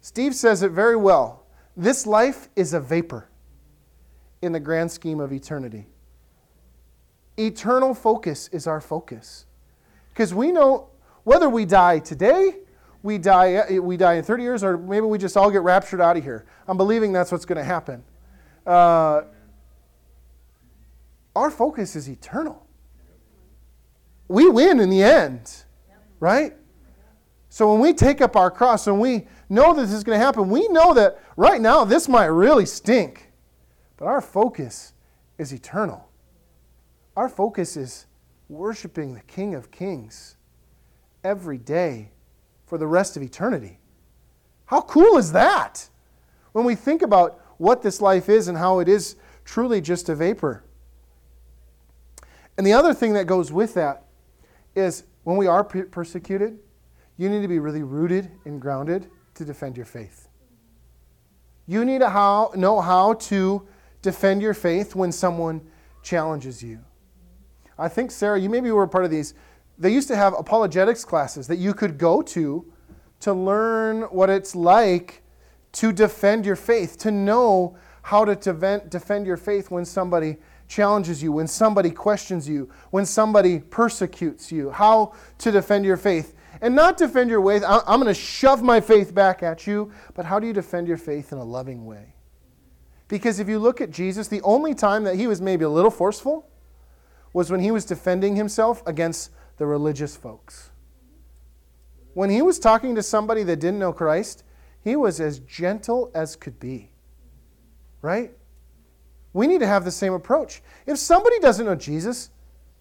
[0.00, 1.46] Steve says it very well.
[1.76, 3.28] This life is a vapor
[4.42, 5.86] in the grand scheme of eternity.
[7.38, 9.46] Eternal focus is our focus.
[10.12, 10.90] Because we know
[11.24, 12.56] whether we die today,
[13.02, 16.16] we die, we die in 30 years, or maybe we just all get raptured out
[16.16, 16.46] of here.
[16.68, 18.04] I'm believing that's what's going to happen.
[18.66, 19.22] Uh,
[21.34, 22.66] our focus is eternal.
[24.28, 25.64] We win in the end,
[26.18, 26.54] right?
[27.48, 30.24] So when we take up our cross and we know that this is going to
[30.24, 33.32] happen, we know that right now this might really stink,
[33.96, 34.92] but our focus
[35.38, 36.08] is eternal.
[37.16, 38.06] Our focus is
[38.50, 40.36] worshiping the King of Kings
[41.22, 42.10] every day
[42.66, 43.78] for the rest of eternity.
[44.66, 45.88] How cool is that?
[46.52, 50.14] When we think about what this life is and how it is truly just a
[50.14, 50.64] vapor.
[52.58, 54.04] And the other thing that goes with that
[54.74, 56.58] is when we are persecuted,
[57.16, 60.28] you need to be really rooted and grounded to defend your faith.
[61.66, 63.68] You need to know how to
[64.02, 65.60] defend your faith when someone
[66.02, 66.80] challenges you.
[67.80, 69.34] I think, Sarah, you maybe were part of these.
[69.78, 72.70] They used to have apologetics classes that you could go to
[73.20, 75.22] to learn what it's like
[75.72, 78.34] to defend your faith, to know how to
[78.88, 80.36] defend your faith when somebody
[80.68, 86.34] challenges you, when somebody questions you, when somebody persecutes you, how to defend your faith.
[86.60, 90.26] And not defend your faith, I'm going to shove my faith back at you, but
[90.26, 92.14] how do you defend your faith in a loving way?
[93.08, 95.90] Because if you look at Jesus, the only time that he was maybe a little
[95.90, 96.49] forceful
[97.32, 100.70] was when he was defending himself against the religious folks.
[102.14, 104.42] When he was talking to somebody that didn't know Christ,
[104.82, 106.90] he was as gentle as could be.
[108.02, 108.32] Right?
[109.32, 110.62] We need to have the same approach.
[110.86, 112.30] If somebody doesn't know Jesus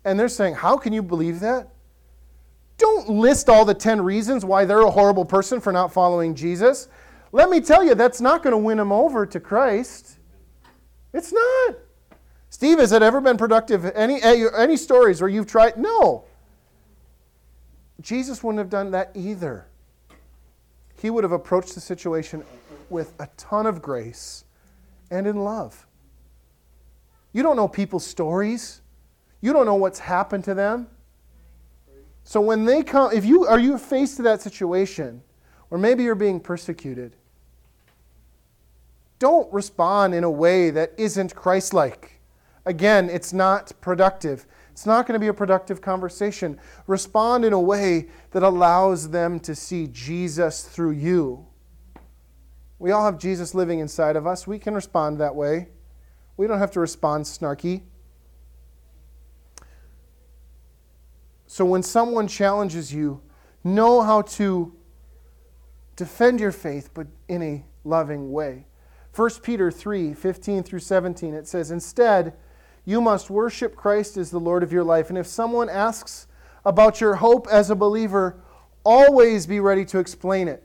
[0.04, 1.70] and they're saying, How can you believe that?
[2.78, 6.88] Don't list all the 10 reasons why they're a horrible person for not following Jesus.
[7.32, 10.18] Let me tell you, that's not going to win them over to Christ.
[11.14, 11.76] It's not.
[12.50, 13.86] Steve, has it ever been productive?
[13.96, 15.78] Any, eh, any stories where you've tried?
[15.78, 16.26] No.
[18.02, 19.68] Jesus wouldn't have done that either.
[21.02, 22.44] He would have approached the situation
[22.90, 24.46] with a ton of grace
[25.12, 25.86] and in love.
[27.34, 28.82] You don't know people's stories.
[29.42, 30.88] You don't know what's happened to them.
[32.24, 35.22] So when they come, if you are you faced to that situation,
[35.70, 37.16] or maybe you're being persecuted,
[39.20, 42.19] don't respond in a way that isn't Christ-like.
[42.70, 44.46] Again, it's not productive.
[44.72, 46.60] It's not going to be a productive conversation.
[46.86, 51.48] Respond in a way that allows them to see Jesus through you.
[52.78, 54.46] We all have Jesus living inside of us.
[54.46, 55.70] We can respond that way.
[56.38, 57.82] We don't have to respond snarky.
[61.48, 63.20] So when someone challenges you,
[63.64, 64.76] know how to
[65.96, 68.68] defend your faith, but in a loving way.
[69.16, 72.36] 1 Peter 3 15 through 17, it says, Instead,
[72.90, 75.10] you must worship Christ as the Lord of your life.
[75.10, 76.26] And if someone asks
[76.66, 78.42] about your hope as a believer,
[78.84, 80.64] always be ready to explain it.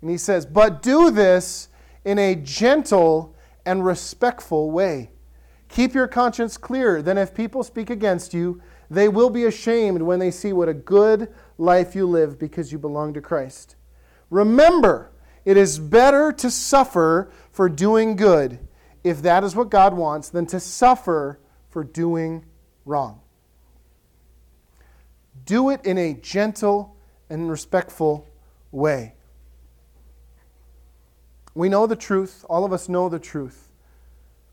[0.00, 1.68] And he says, But do this
[2.04, 5.10] in a gentle and respectful way.
[5.68, 7.00] Keep your conscience clear.
[7.00, 10.74] Then, if people speak against you, they will be ashamed when they see what a
[10.74, 13.76] good life you live because you belong to Christ.
[14.28, 15.12] Remember,
[15.44, 18.58] it is better to suffer for doing good,
[19.04, 21.38] if that is what God wants, than to suffer
[21.70, 22.44] for doing
[22.84, 23.20] wrong.
[25.44, 26.96] Do it in a gentle
[27.28, 28.28] and respectful
[28.70, 29.14] way.
[31.54, 32.44] We know the truth.
[32.48, 33.68] All of us know the truth.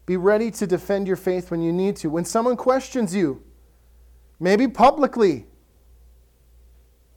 [0.05, 2.09] Be ready to defend your faith when you need to.
[2.09, 3.43] When someone questions you,
[4.39, 5.45] maybe publicly,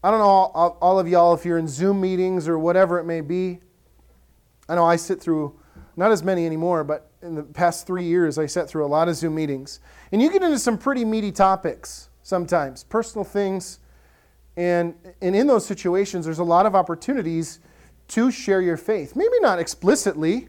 [0.05, 3.05] I don't know, all, all of y'all, if you're in Zoom meetings or whatever it
[3.05, 3.61] may be.
[4.68, 5.59] I know I sit through,
[5.96, 9.09] not as many anymore, but in the past three years, I sat through a lot
[9.09, 9.81] of Zoom meetings.
[10.11, 13.78] And you get into some pretty meaty topics sometimes, personal things.
[14.57, 17.61] And, and in those situations, there's a lot of opportunities
[18.09, 19.16] to share your faith.
[19.16, 20.48] Maybe not explicitly,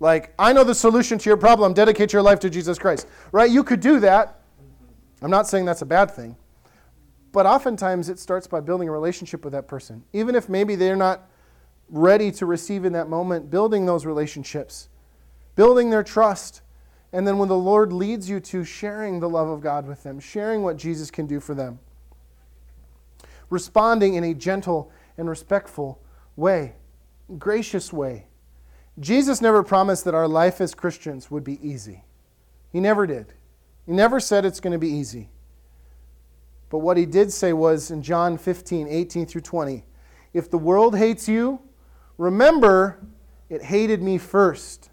[0.00, 3.50] like, I know the solution to your problem, dedicate your life to Jesus Christ, right?
[3.50, 4.40] You could do that.
[5.22, 6.36] I'm not saying that's a bad thing.
[7.32, 10.04] But oftentimes it starts by building a relationship with that person.
[10.12, 11.28] Even if maybe they're not
[11.90, 14.88] ready to receive in that moment, building those relationships,
[15.56, 16.62] building their trust.
[17.12, 20.20] And then when the Lord leads you to sharing the love of God with them,
[20.20, 21.78] sharing what Jesus can do for them,
[23.50, 26.00] responding in a gentle and respectful
[26.36, 26.74] way,
[27.38, 28.26] gracious way.
[29.00, 32.04] Jesus never promised that our life as Christians would be easy.
[32.70, 33.32] He never did.
[33.86, 35.30] He never said it's going to be easy.
[36.70, 39.84] But what he did say was in John 15, 18 through 20,
[40.34, 41.60] if the world hates you,
[42.18, 42.98] remember
[43.48, 44.90] it hated me first.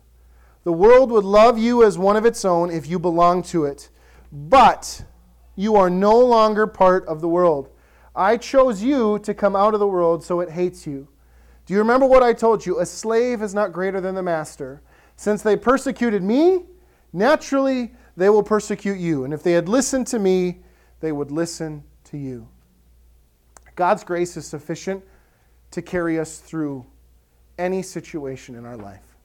[0.64, 3.90] The world would love you as one of its own if you belong to it.
[4.32, 5.04] But
[5.56, 7.70] you are no longer part of the world.
[8.16, 11.08] I chose you to come out of the world, so it hates you.
[11.66, 12.80] Do you remember what I told you?
[12.80, 14.82] A slave is not greater than the master.
[15.18, 16.64] Since they persecuted me,
[17.12, 19.26] naturally they will persecute you.
[19.26, 20.62] And if they had listened to me,
[21.00, 22.48] they would listen to you.
[23.76, 25.04] God's grace is sufficient
[25.72, 26.86] to carry us through
[27.58, 29.16] any situation in our life.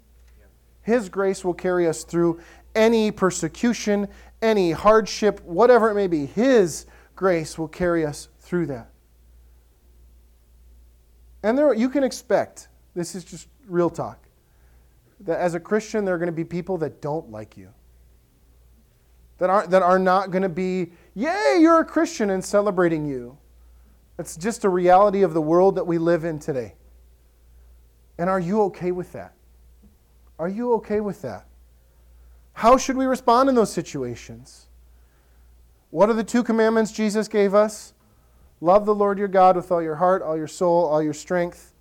[0.83, 2.41] His grace will carry us through
[2.75, 4.09] any persecution,
[4.41, 6.27] any hardship, whatever it may be.
[6.27, 8.91] His grace will carry us through that.
[11.43, 14.27] And there, you can expect, this is just real talk,
[15.21, 17.69] that as a Christian, there are going to be people that don't like you
[19.41, 23.37] that aren't, that are not going to be, yay, you're a Christian and celebrating you.
[24.19, 26.75] It's just a reality of the world that we live in today.
[28.19, 29.35] And are you okay with that?
[30.39, 31.47] Are you okay with that?
[32.55, 34.67] How should we respond in those situations?
[35.91, 37.95] What are the two commandments Jesus gave us?
[38.61, 41.73] Love the Lord your God with all your heart, all your soul, all your strength.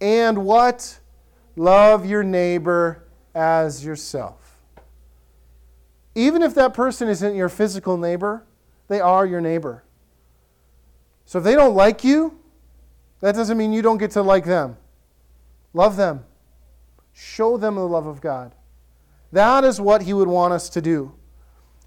[0.00, 1.00] And what?
[1.56, 4.58] Love your neighbor as yourself.
[6.14, 8.44] Even if that person isn't your physical neighbor,
[8.88, 9.84] they are your neighbor.
[11.24, 12.38] So if they don't like you,
[13.20, 14.76] that doesn't mean you don't get to like them.
[15.72, 16.24] Love them.
[17.12, 18.54] Show them the love of God.
[19.32, 21.14] That is what He would want us to do.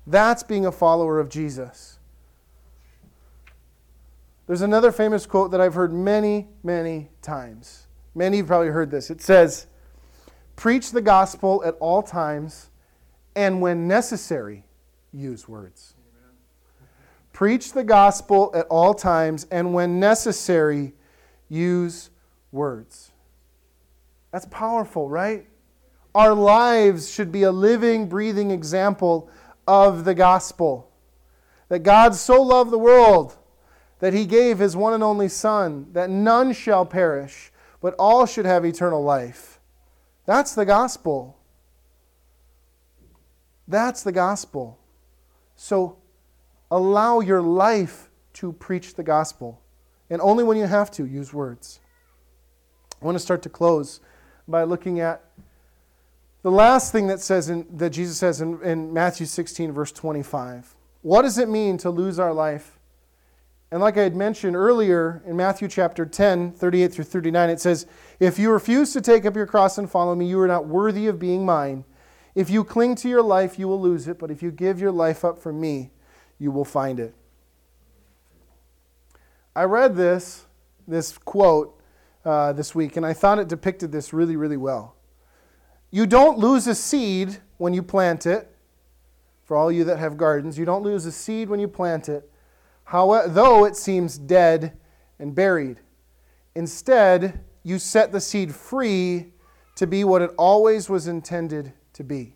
[0.06, 2.00] That's being a follower of Jesus.
[4.48, 7.88] There's another famous quote that I've heard many, many times.
[8.13, 9.10] Many have probably heard this.
[9.10, 9.67] It says,
[10.56, 12.72] Preach the gospel at all times
[13.36, 14.63] and when necessary,
[15.12, 15.96] use words.
[15.98, 16.36] Amen.
[17.34, 20.94] Preach the gospel at all times, and when necessary,
[21.50, 22.10] use
[22.52, 23.11] words.
[24.32, 25.46] That's powerful, right?
[26.15, 29.29] Our lives should be a living, breathing example
[29.67, 30.90] of the gospel.
[31.69, 33.38] That God so loved the world
[34.00, 37.52] that he gave his one and only Son, that none shall perish,
[37.82, 39.60] but all should have eternal life.
[40.25, 41.38] That's the gospel.
[43.67, 44.79] That's the gospel.
[45.56, 45.98] So
[46.69, 49.62] allow your life to preach the gospel.
[50.10, 51.79] And only when you have to, use words.
[53.02, 54.00] I want to start to close
[54.48, 55.23] by looking at
[56.44, 60.75] the last thing that says in, that Jesus says in, in Matthew 16, verse 25.
[61.02, 62.79] What does it mean to lose our life?
[63.71, 67.85] And like I had mentioned earlier in Matthew chapter 10, 38 through 39, it says,
[68.19, 71.08] If you refuse to take up your cross and follow me, you are not worthy
[71.08, 71.85] of being mine.
[72.35, 74.92] If you cling to your life, you will lose it, but if you give your
[74.92, 75.92] life up for me,
[76.37, 77.13] you will find it.
[79.56, 80.46] I read this,
[80.87, 81.81] this quote
[82.24, 84.96] uh, this week, and I thought it depicted this really, really well.
[85.90, 88.48] You don't lose a seed when you plant it.
[89.44, 92.32] For all you that have gardens, you don't lose a seed when you plant it,
[92.86, 94.78] how, though it seems dead
[95.19, 95.82] and buried.
[96.56, 99.34] Instead, you set the seed free
[99.76, 102.36] to be what it always was intended to be.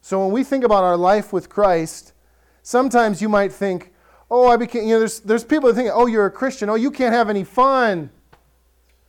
[0.00, 2.12] So when we think about our life with Christ,
[2.62, 3.92] sometimes you might think,
[4.30, 6.68] oh, I became, you know, there's, there's people that think, oh, you're a Christian.
[6.68, 8.10] Oh, you can't have any fun.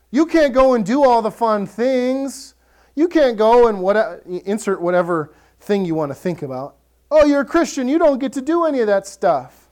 [0.10, 2.56] You can't go and do all the fun things.
[2.96, 6.76] You can't go and what, insert whatever thing you want to think about.
[7.10, 7.88] Oh, you're a Christian.
[7.88, 9.70] You don't get to do any of that stuff.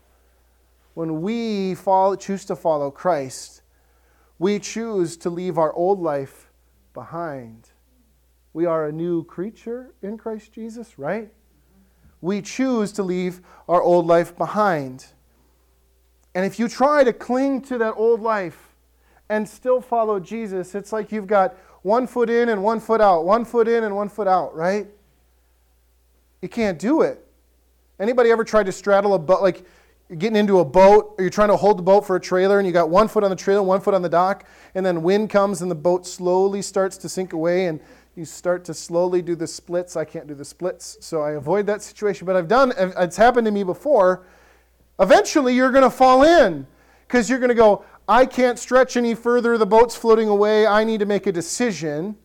[0.93, 3.61] When we follow, choose to follow Christ,
[4.37, 6.51] we choose to leave our old life
[6.93, 7.69] behind.
[8.53, 11.31] We are a new creature in Christ Jesus, right?
[12.21, 15.05] We choose to leave our old life behind.
[16.35, 18.69] And if you try to cling to that old life
[19.29, 23.25] and still follow Jesus, it's like you've got one foot in and one foot out,
[23.25, 24.87] one foot in and one foot out, right?
[26.41, 27.25] You can't do it.
[27.99, 29.65] Anybody ever tried to straddle a boat, like
[30.07, 32.59] you're getting into a boat, or you're trying to hold the boat for a trailer,
[32.59, 35.03] and you got one foot on the trailer, one foot on the dock, and then
[35.03, 37.79] wind comes and the boat slowly starts to sink away, and
[38.15, 39.95] you start to slowly do the splits.
[39.95, 42.25] I can't do the splits, so I avoid that situation.
[42.25, 44.25] But I've done, it's happened to me before.
[44.99, 46.67] Eventually, you're going to fall in
[47.07, 49.57] because you're going to go, I can't stretch any further.
[49.57, 50.65] The boat's floating away.
[50.65, 52.17] I need to make a decision.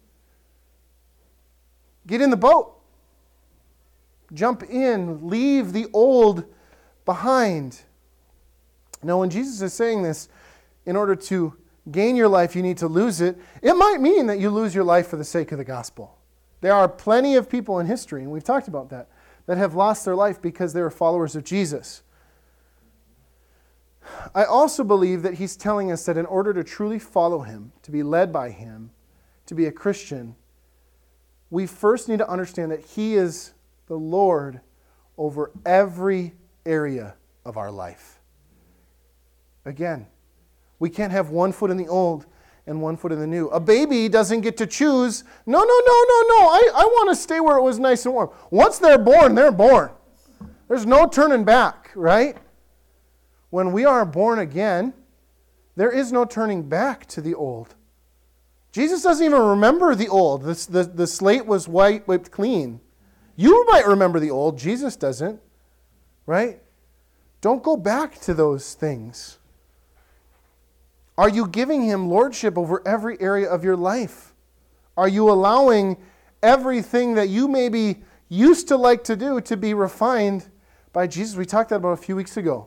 [2.06, 2.74] Get in the boat.
[4.32, 5.28] Jump in.
[5.28, 6.44] Leave the old
[7.04, 7.82] behind.
[9.02, 10.28] Now, when Jesus is saying this,
[10.86, 11.54] in order to
[11.90, 13.38] gain your life, you need to lose it.
[13.62, 16.16] It might mean that you lose your life for the sake of the gospel.
[16.62, 19.08] There are plenty of people in history, and we've talked about that,
[19.44, 22.02] that have lost their life because they were followers of Jesus.
[24.34, 27.90] I also believe that he's telling us that in order to truly follow him, to
[27.90, 28.90] be led by him,
[29.46, 30.36] to be a Christian,
[31.50, 33.52] we first need to understand that he is
[33.86, 34.60] the Lord
[35.16, 36.34] over every
[36.66, 38.20] area of our life.
[39.64, 40.06] Again,
[40.78, 42.26] we can't have one foot in the old
[42.66, 43.48] and one foot in the new.
[43.48, 47.16] A baby doesn't get to choose, no, no, no, no, no, I, I want to
[47.16, 48.30] stay where it was nice and warm.
[48.50, 49.90] Once they're born, they're born.
[50.68, 52.36] There's no turning back, right?
[53.54, 54.94] When we are born again,
[55.76, 57.76] there is no turning back to the old.
[58.72, 60.42] Jesus doesn't even remember the old.
[60.42, 62.80] The, the, the slate was white, wiped clean.
[63.36, 65.40] You might remember the old, Jesus doesn't,
[66.26, 66.60] right?
[67.42, 69.38] Don't go back to those things.
[71.16, 74.34] Are you giving him lordship over every area of your life?
[74.96, 75.96] Are you allowing
[76.42, 80.50] everything that you maybe used to like to do to be refined
[80.92, 81.36] by Jesus?
[81.36, 82.66] We talked about a few weeks ago.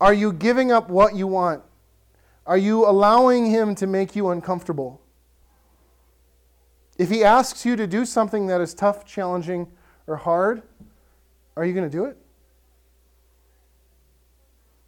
[0.00, 1.62] Are you giving up what you want?
[2.46, 5.00] Are you allowing him to make you uncomfortable?
[6.96, 9.68] If he asks you to do something that is tough, challenging,
[10.06, 10.62] or hard,
[11.56, 12.16] are you going to do it?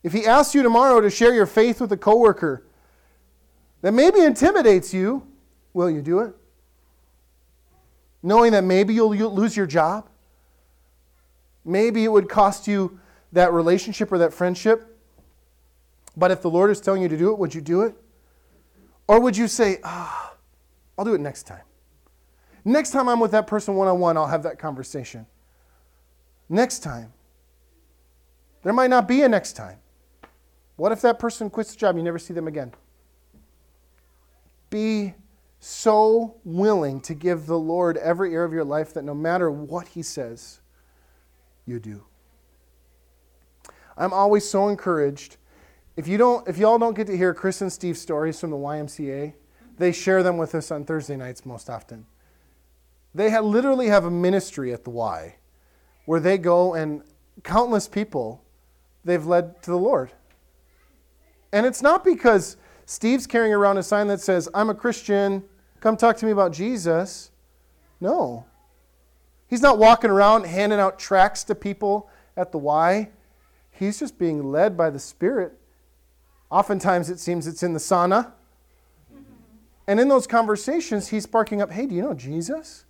[0.03, 2.65] If he asks you tomorrow to share your faith with a coworker
[3.83, 5.27] that maybe intimidates you,
[5.75, 6.35] will you do it?
[8.23, 10.09] Knowing that maybe you'll, lose your job?
[11.65, 12.99] Maybe it would cost you
[13.33, 14.90] that relationship or that friendship.
[16.17, 17.95] But if the Lord is telling you to do it, would you do it?
[19.07, 20.35] Or would you say, ah,
[20.99, 21.63] I'll do it next time?
[22.65, 25.27] Next time I'm with that person one on one, I'll have that conversation.
[26.49, 27.13] Next time.
[28.63, 29.79] There might not be a next time.
[30.77, 32.73] What if that person quits the job and you never see them again?
[34.69, 35.15] Be
[35.59, 39.89] so willing to give the Lord every area of your life that no matter what
[39.89, 40.61] He says,
[41.67, 42.05] you do.
[43.97, 45.37] I'm always so encouraged.
[46.01, 48.57] If you don't, if y'all don't get to hear Chris and Steve's stories from the
[48.57, 49.35] YMCA,
[49.77, 52.07] they share them with us on Thursday nights most often.
[53.15, 55.37] They have, literally have a ministry at the Y
[56.07, 57.03] where they go and
[57.45, 58.43] countless people
[59.05, 60.11] they've led to the Lord.
[61.53, 65.45] And it's not because Steve's carrying around a sign that says, I'm a Christian,
[65.81, 67.31] come talk to me about Jesus.
[68.01, 68.47] No.
[69.49, 73.11] He's not walking around handing out tracts to people at the Y.
[73.71, 75.59] He's just being led by the Spirit.
[76.51, 78.33] Oftentimes it seems it's in the sauna.
[79.87, 82.85] And in those conversations, he's sparking up, hey, do you know Jesus?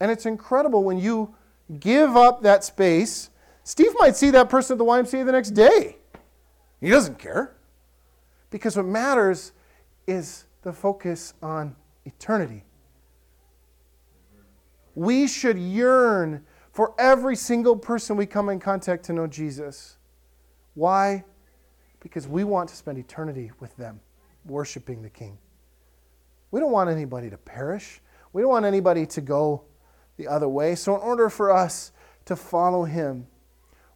[0.00, 1.34] And it's incredible when you
[1.80, 3.30] give up that space.
[3.64, 5.96] Steve might see that person at the YMCA the next day.
[6.80, 7.54] He doesn't care.
[8.50, 9.52] Because what matters
[10.06, 12.64] is the focus on eternity.
[14.94, 19.98] We should yearn for every single person we come in contact to know Jesus.
[20.74, 21.24] Why?
[22.00, 24.00] Because we want to spend eternity with them,
[24.44, 25.38] worshiping the King.
[26.50, 28.00] We don't want anybody to perish.
[28.32, 29.62] We don't want anybody to go
[30.16, 30.74] the other way.
[30.74, 31.92] So, in order for us
[32.26, 33.26] to follow Him,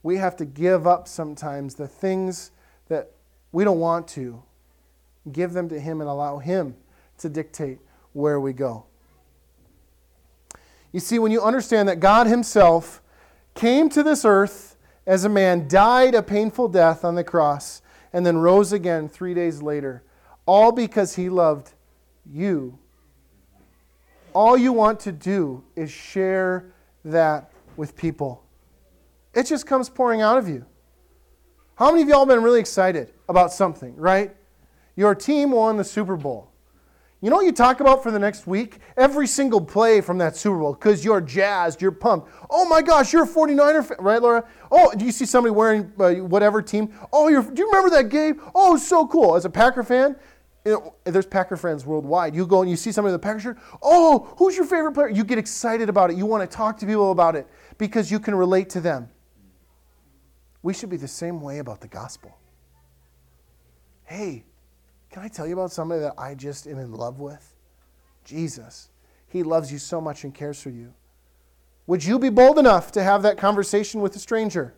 [0.03, 2.51] we have to give up sometimes the things
[2.89, 3.13] that
[3.53, 4.43] we don't want to,
[5.31, 6.77] give them to Him and allow Him
[7.19, 7.79] to dictate
[8.13, 8.85] where we go.
[10.93, 13.01] You see, when you understand that God Himself
[13.55, 14.77] came to this earth
[15.07, 17.83] as a man, died a painful death on the cross,
[18.13, 20.03] and then rose again three days later,
[20.47, 21.73] all because He loved
[22.25, 22.79] you.
[24.35, 26.73] All you want to do is share
[27.05, 28.45] that with people.
[29.35, 30.65] It just comes pouring out of you.
[31.77, 34.37] How many of y'all been really excited about something, right?
[34.95, 36.52] Your team won the Super Bowl.
[37.23, 38.79] You know what you talk about for the next week?
[38.97, 42.29] Every single play from that Super Bowl because you're jazzed, you're pumped.
[42.51, 44.45] Oh my gosh, you're a 49er fan, right, Laura?
[44.73, 46.93] Oh, do you see somebody wearing uh, whatever team?
[47.13, 48.41] Oh, you're, do you remember that game?
[48.57, 49.37] Oh, so cool.
[49.37, 50.17] As a Packer fan,
[50.65, 52.35] you know, there's Packer fans worldwide.
[52.35, 53.59] You go and you see somebody in the Packer shirt.
[53.81, 55.09] Oh, who's your favorite player?
[55.09, 56.17] You get excited about it.
[56.17, 57.47] You want to talk to people about it
[57.79, 59.09] because you can relate to them.
[60.65, 62.37] We should be the same way about the gospel.
[64.03, 64.45] Hey,
[65.13, 67.55] can I tell you about somebody that I just am in love with?
[68.25, 68.89] Jesus.
[69.29, 70.95] He loves you so much and cares for you.
[71.87, 74.75] Would you be bold enough to have that conversation with a stranger?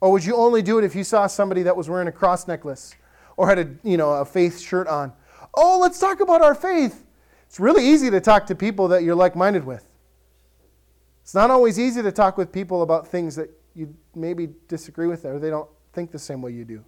[0.00, 2.48] Or would you only do it if you saw somebody that was wearing a cross
[2.48, 2.94] necklace
[3.36, 5.12] or had a, you know, a faith shirt on?
[5.54, 7.06] Oh, let's talk about our faith.
[7.46, 9.88] It's really easy to talk to people that you're like minded with.
[11.22, 15.24] It's not always easy to talk with people about things that you maybe disagree with
[15.24, 16.84] or they don't think the same way you do.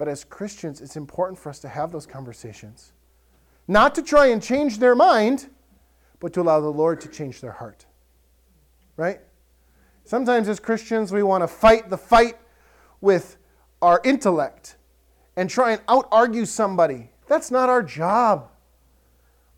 [0.00, 2.94] But as Christians, it's important for us to have those conversations.
[3.68, 5.50] Not to try and change their mind,
[6.20, 7.84] but to allow the Lord to change their heart.
[8.96, 9.20] Right?
[10.04, 12.38] Sometimes as Christians, we want to fight the fight
[13.02, 13.36] with
[13.82, 14.78] our intellect
[15.36, 17.10] and try and out argue somebody.
[17.26, 18.48] That's not our job.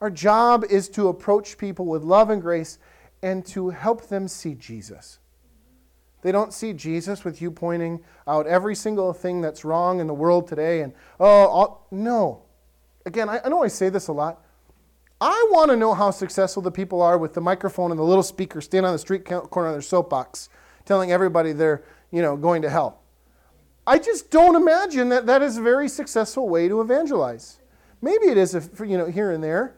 [0.01, 2.81] Our job is to approach people with love and grace
[3.23, 5.21] and to help them see Jesus.
[6.23, 10.15] They don't see Jesus with you pointing out every single thing that's wrong in the
[10.15, 12.43] world today and, oh, I'll, no.
[13.05, 14.41] Again, I, I know I say this a lot.
[15.21, 18.23] I want to know how successful the people are with the microphone and the little
[18.23, 20.49] speaker standing on the street corner of their soapbox
[20.85, 23.01] telling everybody they're, you know, going to hell.
[23.87, 27.59] I just don't imagine that that is a very successful way to evangelize.
[28.01, 29.75] Maybe it is, if, you know, here and there.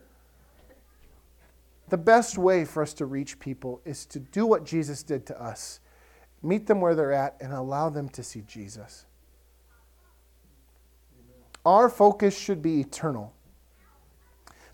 [1.88, 5.42] The best way for us to reach people is to do what Jesus did to
[5.42, 5.80] us
[6.44, 9.06] Meet them where they're at and allow them to see Jesus.
[11.64, 13.32] Our focus should be eternal.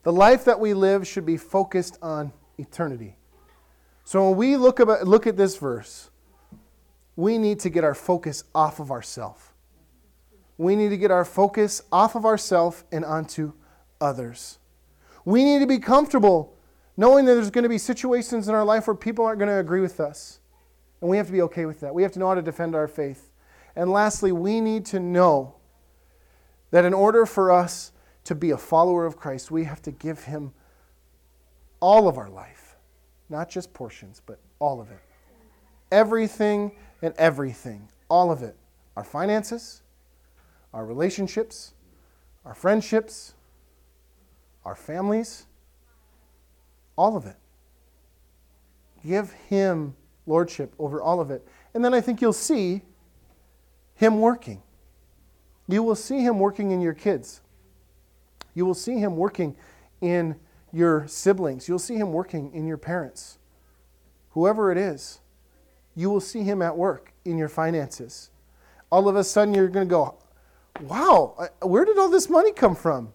[0.03, 3.15] The life that we live should be focused on eternity.
[4.03, 6.11] So when we look, about, look at this verse,
[7.15, 9.41] we need to get our focus off of ourselves.
[10.59, 13.53] We need to get our focus off of ourselves and onto
[14.01, 14.59] others.
[15.25, 16.57] We need to be comfortable
[16.97, 19.59] knowing that there's going to be situations in our life where people aren't going to
[19.59, 20.40] agree with us.
[21.01, 21.95] And we have to be okay with that.
[21.95, 23.31] We have to know how to defend our faith.
[23.75, 25.57] And lastly, we need to know
[26.71, 27.93] that in order for us
[28.25, 30.53] to be a follower of Christ, we have to give him
[31.81, 32.77] all of our life,
[33.29, 35.01] not just portions, but all of it.
[35.91, 36.73] Everything
[37.03, 38.57] and everything, all of it.
[38.97, 39.83] Our finances,
[40.75, 41.73] our relationships,
[42.45, 43.35] our friendships,
[44.65, 45.47] our families,
[46.97, 47.37] all of it.
[49.05, 49.97] Give him
[50.31, 51.47] lordship over all of it.
[51.75, 52.83] And then I think you'll see
[53.95, 54.63] him working.
[55.69, 57.43] You will see him working in your kids.
[58.55, 59.57] You will see him working
[60.01, 60.37] in
[60.73, 61.69] your siblings.
[61.69, 63.39] You'll see him working in your parents.
[64.31, 65.21] Whoever it is,
[65.95, 68.31] you will see him at work in your finances.
[68.91, 70.17] All of a sudden, you're going to go,
[70.83, 73.13] Wow, where did all this money come from?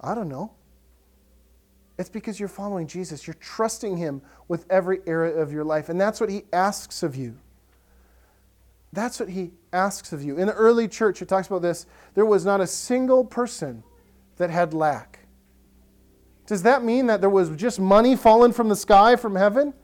[0.00, 0.52] I don't know.
[1.98, 3.26] It's because you're following Jesus.
[3.26, 5.88] You're trusting Him with every area of your life.
[5.88, 7.36] And that's what He asks of you.
[8.92, 10.38] That's what He asks of you.
[10.38, 13.82] In the early church, it talks about this there was not a single person
[14.36, 15.18] that had lack.
[16.46, 19.74] Does that mean that there was just money falling from the sky from heaven?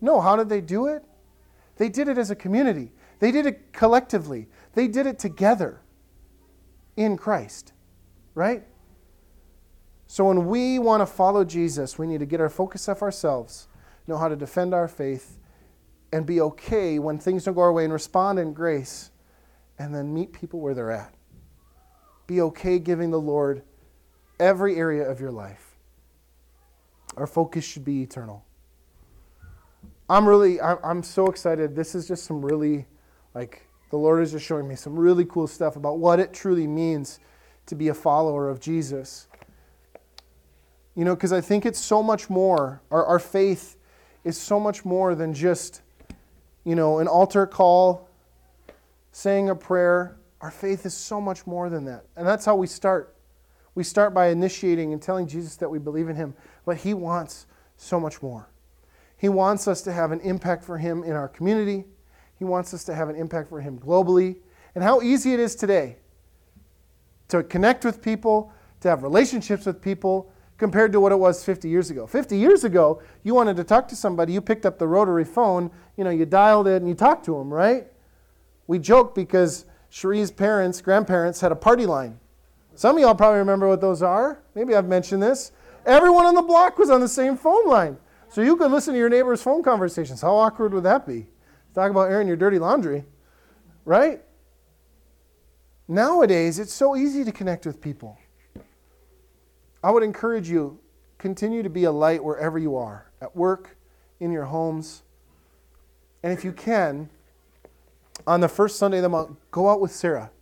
[0.00, 0.20] No.
[0.20, 1.02] How did they do it?
[1.76, 5.80] They did it as a community, they did it collectively, they did it together
[6.96, 7.72] in Christ,
[8.34, 8.64] right?
[10.06, 13.68] So when we want to follow Jesus, we need to get our focus off ourselves
[14.06, 15.38] know how to defend our faith,
[16.12, 19.10] and be okay when things don't go our way and respond in grace,
[19.78, 21.12] and then meet people where they're at.
[22.26, 23.62] Be okay giving the Lord
[24.38, 25.76] every area of your life.
[27.16, 28.44] Our focus should be eternal.
[30.08, 31.74] I'm really, I'm so excited.
[31.74, 32.86] This is just some really,
[33.34, 36.66] like, the Lord is just showing me some really cool stuff about what it truly
[36.66, 37.18] means
[37.66, 39.26] to be a follower of Jesus.
[40.96, 43.76] You know, because I think it's so much more, our, our faith
[44.24, 45.82] is so much more than just,
[46.64, 48.08] you know, an altar call,
[49.12, 50.16] saying a prayer.
[50.40, 52.06] Our faith is so much more than that.
[52.16, 53.14] And that's how we start.
[53.74, 56.34] We start by initiating and telling Jesus that we believe in him,
[56.64, 58.48] but he wants so much more.
[59.18, 61.84] He wants us to have an impact for him in our community.
[62.38, 64.36] He wants us to have an impact for him globally.
[64.74, 65.96] And how easy it is today
[67.28, 71.68] to connect with people, to have relationships with people, compared to what it was 50
[71.68, 72.06] years ago.
[72.06, 75.70] 50 years ago, you wanted to talk to somebody, you picked up the rotary phone,
[75.96, 77.86] you know, you dialed it and you talked to them, right?
[78.66, 82.18] We joke because Cherie's parents, grandparents, had a party line.
[82.74, 84.42] Some of y'all probably remember what those are.
[84.54, 85.52] Maybe I've mentioned this.
[85.84, 87.96] Everyone on the block was on the same phone line.
[88.28, 90.20] So you could listen to your neighbor's phone conversations.
[90.20, 91.28] How awkward would that be?
[91.74, 93.04] Talk about airing your dirty laundry,
[93.84, 94.20] right?
[95.88, 98.18] Nowadays, it's so easy to connect with people.
[99.86, 100.80] I would encourage you
[101.16, 103.76] continue to be a light wherever you are, at work,
[104.18, 105.04] in your homes.
[106.24, 107.08] And if you can,
[108.26, 110.32] on the first Sunday of the month, go out with Sarah.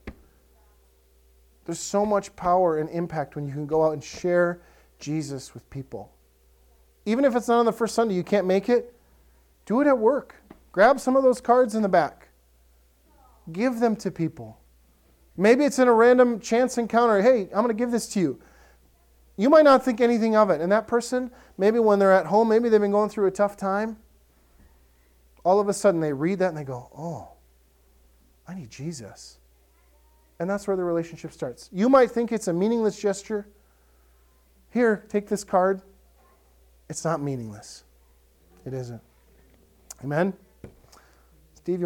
[1.67, 4.63] There's so much power and impact when you can go out and share
[4.99, 6.11] Jesus with people.
[7.05, 8.95] Even if it's not on the first Sunday, you can't make it,
[9.67, 10.37] do it at work.
[10.73, 12.29] Grab some of those cards in the back.
[13.53, 14.59] Give them to people.
[15.37, 17.21] Maybe it's in a random chance encounter.
[17.21, 18.41] Hey, I'm going to give this to you.
[19.37, 20.61] You might not think anything of it.
[20.61, 23.57] And that person, maybe when they're at home, maybe they've been going through a tough
[23.57, 23.99] time,
[25.45, 27.33] all of a sudden they read that and they go, oh,
[28.47, 29.39] I need Jesus.
[30.39, 31.69] And that's where the relationship starts.
[31.73, 33.47] You might think it's a meaningless gesture.
[34.71, 35.83] Here, take this card.
[36.89, 37.85] It's not meaningless.
[38.67, 39.01] It isn't.
[40.03, 40.35] Amen?